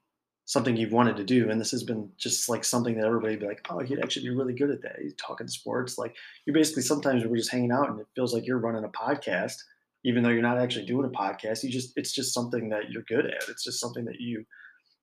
something 0.46 0.74
you've 0.74 0.90
wanted 0.90 1.18
to 1.18 1.24
do, 1.24 1.50
and 1.50 1.60
this 1.60 1.70
has 1.72 1.82
been 1.82 2.10
just 2.16 2.48
like 2.48 2.64
something 2.64 2.96
that 2.96 3.04
everybody 3.04 3.36
be 3.36 3.46
like, 3.46 3.60
oh, 3.68 3.80
he'd 3.80 4.00
actually 4.00 4.26
be 4.26 4.34
really 4.34 4.54
good 4.54 4.70
at 4.70 4.80
that. 4.80 4.96
He's 5.02 5.14
talking 5.16 5.46
sports. 5.46 5.98
Like 5.98 6.16
you're 6.46 6.54
basically 6.54 6.82
sometimes 6.82 7.26
we're 7.26 7.36
just 7.36 7.52
hanging 7.52 7.72
out, 7.72 7.90
and 7.90 8.00
it 8.00 8.06
feels 8.14 8.32
like 8.32 8.46
you're 8.46 8.56
running 8.56 8.84
a 8.84 8.88
podcast, 8.88 9.56
even 10.02 10.22
though 10.22 10.30
you're 10.30 10.40
not 10.40 10.56
actually 10.56 10.86
doing 10.86 11.04
a 11.04 11.10
podcast. 11.14 11.62
You 11.62 11.68
just 11.68 11.92
it's 11.94 12.12
just 12.12 12.32
something 12.32 12.70
that 12.70 12.90
you're 12.90 13.02
good 13.02 13.26
at. 13.26 13.50
It's 13.50 13.64
just 13.64 13.80
something 13.80 14.06
that 14.06 14.18
you 14.18 14.46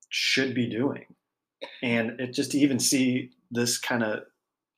should 0.10 0.56
be 0.56 0.68
doing, 0.68 1.06
and 1.82 2.20
it 2.20 2.34
just 2.34 2.52
to 2.52 2.60
even 2.60 2.80
see 2.80 3.32
this 3.52 3.78
kind 3.78 4.04
of 4.04 4.24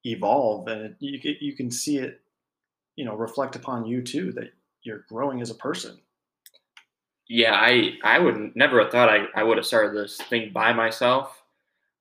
evolve, 0.05 0.67
and 0.67 0.95
you 0.99 1.19
you 1.39 1.55
can 1.55 1.71
see 1.71 1.97
it, 1.97 2.21
you 2.95 3.05
know, 3.05 3.15
reflect 3.15 3.55
upon 3.55 3.85
you 3.85 4.01
too 4.01 4.31
that 4.33 4.51
you're 4.83 5.05
growing 5.09 5.41
as 5.41 5.49
a 5.49 5.55
person. 5.55 5.99
Yeah, 7.27 7.53
I 7.53 7.93
I 8.03 8.19
would 8.19 8.55
never 8.55 8.81
have 8.81 8.91
thought 8.91 9.09
I, 9.09 9.25
I 9.35 9.43
would 9.43 9.57
have 9.57 9.65
started 9.65 9.95
this 9.95 10.17
thing 10.17 10.51
by 10.53 10.73
myself. 10.73 11.43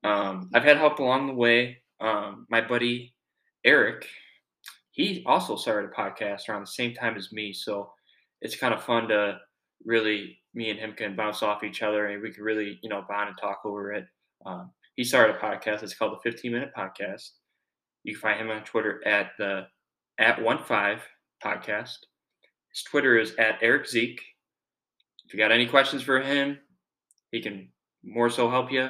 Um, 0.04 0.50
I've 0.54 0.64
had 0.64 0.78
help 0.78 0.98
along 1.00 1.26
the 1.26 1.34
way. 1.34 1.78
Um, 2.00 2.46
my 2.48 2.60
buddy 2.60 3.14
Eric, 3.64 4.06
he 4.92 5.24
also 5.26 5.56
started 5.56 5.90
a 5.90 5.94
podcast 5.94 6.48
around 6.48 6.62
the 6.62 6.66
same 6.68 6.94
time 6.94 7.16
as 7.16 7.32
me, 7.32 7.52
so 7.52 7.92
it's 8.40 8.56
kind 8.56 8.72
of 8.72 8.82
fun 8.82 9.08
to 9.08 9.38
really 9.84 10.38
me 10.54 10.70
and 10.70 10.78
him 10.78 10.92
can 10.92 11.14
bounce 11.14 11.42
off 11.42 11.62
each 11.62 11.82
other 11.82 12.06
and 12.06 12.22
we 12.22 12.32
can 12.32 12.42
really 12.42 12.78
you 12.82 12.88
know 12.88 13.04
bond 13.08 13.28
and 13.28 13.38
talk 13.38 13.60
over 13.64 13.92
it. 13.92 14.06
Um, 14.44 14.70
he 14.96 15.04
started 15.04 15.36
a 15.36 15.38
podcast. 15.38 15.82
It's 15.82 15.94
called 15.94 16.12
the 16.12 16.30
15 16.30 16.50
Minute 16.52 16.72
Podcast. 16.76 17.30
You 18.04 18.14
can 18.14 18.20
find 18.20 18.40
him 18.40 18.50
on 18.50 18.64
Twitter 18.64 19.06
at 19.06 19.30
the 19.38 19.66
at 20.18 20.42
one 20.42 20.58
five 20.58 21.02
podcast. 21.44 21.96
His 22.72 22.82
Twitter 22.84 23.18
is 23.18 23.34
at 23.38 23.58
Eric 23.62 23.86
Zeke. 23.86 24.20
If 25.26 25.32
you 25.32 25.38
got 25.38 25.52
any 25.52 25.66
questions 25.66 26.02
for 26.02 26.20
him, 26.20 26.58
he 27.32 27.40
can 27.40 27.68
more 28.02 28.30
so 28.30 28.50
help 28.50 28.72
you. 28.72 28.88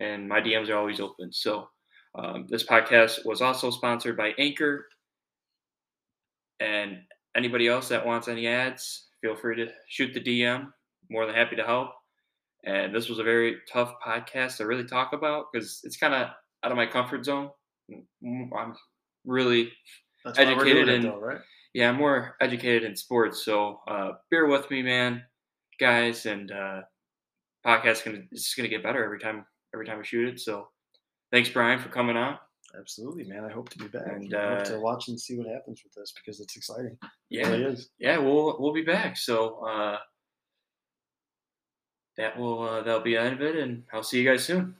And 0.00 0.28
my 0.28 0.40
DMs 0.40 0.68
are 0.70 0.76
always 0.76 1.00
open. 1.00 1.32
So 1.32 1.68
um, 2.14 2.46
this 2.48 2.64
podcast 2.66 3.24
was 3.24 3.40
also 3.40 3.70
sponsored 3.70 4.16
by 4.16 4.34
Anchor. 4.38 4.86
And 6.60 6.98
anybody 7.36 7.68
else 7.68 7.88
that 7.88 8.04
wants 8.04 8.28
any 8.28 8.46
ads, 8.46 9.08
feel 9.20 9.36
free 9.36 9.56
to 9.56 9.68
shoot 9.88 10.12
the 10.14 10.20
DM. 10.20 10.68
More 11.10 11.26
than 11.26 11.34
happy 11.34 11.56
to 11.56 11.64
help. 11.64 11.90
And 12.64 12.94
this 12.94 13.08
was 13.08 13.18
a 13.18 13.24
very 13.24 13.56
tough 13.72 13.94
podcast 14.06 14.58
to 14.58 14.66
really 14.66 14.84
talk 14.84 15.12
about 15.12 15.46
because 15.52 15.80
it's 15.84 15.96
kind 15.96 16.14
of 16.14 16.28
out 16.64 16.70
of 16.70 16.76
my 16.76 16.86
comfort 16.86 17.24
zone. 17.24 17.50
I'm 18.22 18.74
really 19.24 19.72
That's 20.24 20.38
why 20.38 20.44
we're 20.54 20.64
doing 20.64 20.76
Educated 20.78 20.88
in- 20.94 21.02
though, 21.02 21.18
right? 21.18 21.40
yeah, 21.74 21.88
I'm 21.88 21.96
more 21.96 22.36
educated 22.40 22.84
in 22.84 22.94
sports, 22.96 23.44
so 23.44 23.80
uh, 23.88 24.12
bear 24.30 24.46
with 24.46 24.70
me, 24.70 24.82
man, 24.82 25.22
guys. 25.80 26.26
And 26.26 26.50
uh, 26.52 26.82
podcast 27.66 28.04
gonna 28.04 28.18
it's 28.30 28.44
just 28.44 28.56
gonna 28.56 28.68
get 28.68 28.82
better 28.82 29.04
every 29.04 29.18
time 29.18 29.44
every 29.74 29.86
time 29.86 29.98
we 29.98 30.04
shoot 30.04 30.28
it. 30.28 30.40
So 30.40 30.68
thanks, 31.32 31.48
Brian, 31.48 31.80
for 31.80 31.88
coming 31.88 32.16
on. 32.16 32.38
Absolutely, 32.78 33.24
man. 33.24 33.44
I 33.44 33.52
hope 33.52 33.68
to 33.70 33.78
be 33.78 33.88
back. 33.88 34.06
And, 34.06 34.32
I 34.34 34.50
hope 34.50 34.60
uh, 34.60 34.64
to 34.64 34.80
watch 34.80 35.08
and 35.08 35.20
see 35.20 35.36
what 35.36 35.46
happens 35.48 35.82
with 35.84 35.92
this 35.94 36.12
because 36.12 36.40
it's 36.40 36.56
exciting. 36.56 36.96
It 37.02 37.08
Yeah, 37.30 37.48
really 37.50 37.64
is. 37.64 37.90
yeah, 37.98 38.18
we'll 38.18 38.56
we'll 38.60 38.72
be 38.72 38.82
back. 38.84 39.16
So 39.18 39.56
uh, 39.66 39.98
that 42.16 42.38
will 42.38 42.62
uh, 42.62 42.82
that'll 42.82 43.00
be 43.00 43.16
end 43.16 43.34
of 43.34 43.42
it, 43.42 43.56
and 43.56 43.84
I'll 43.92 44.02
see 44.02 44.20
you 44.20 44.28
guys 44.28 44.44
soon. 44.44 44.76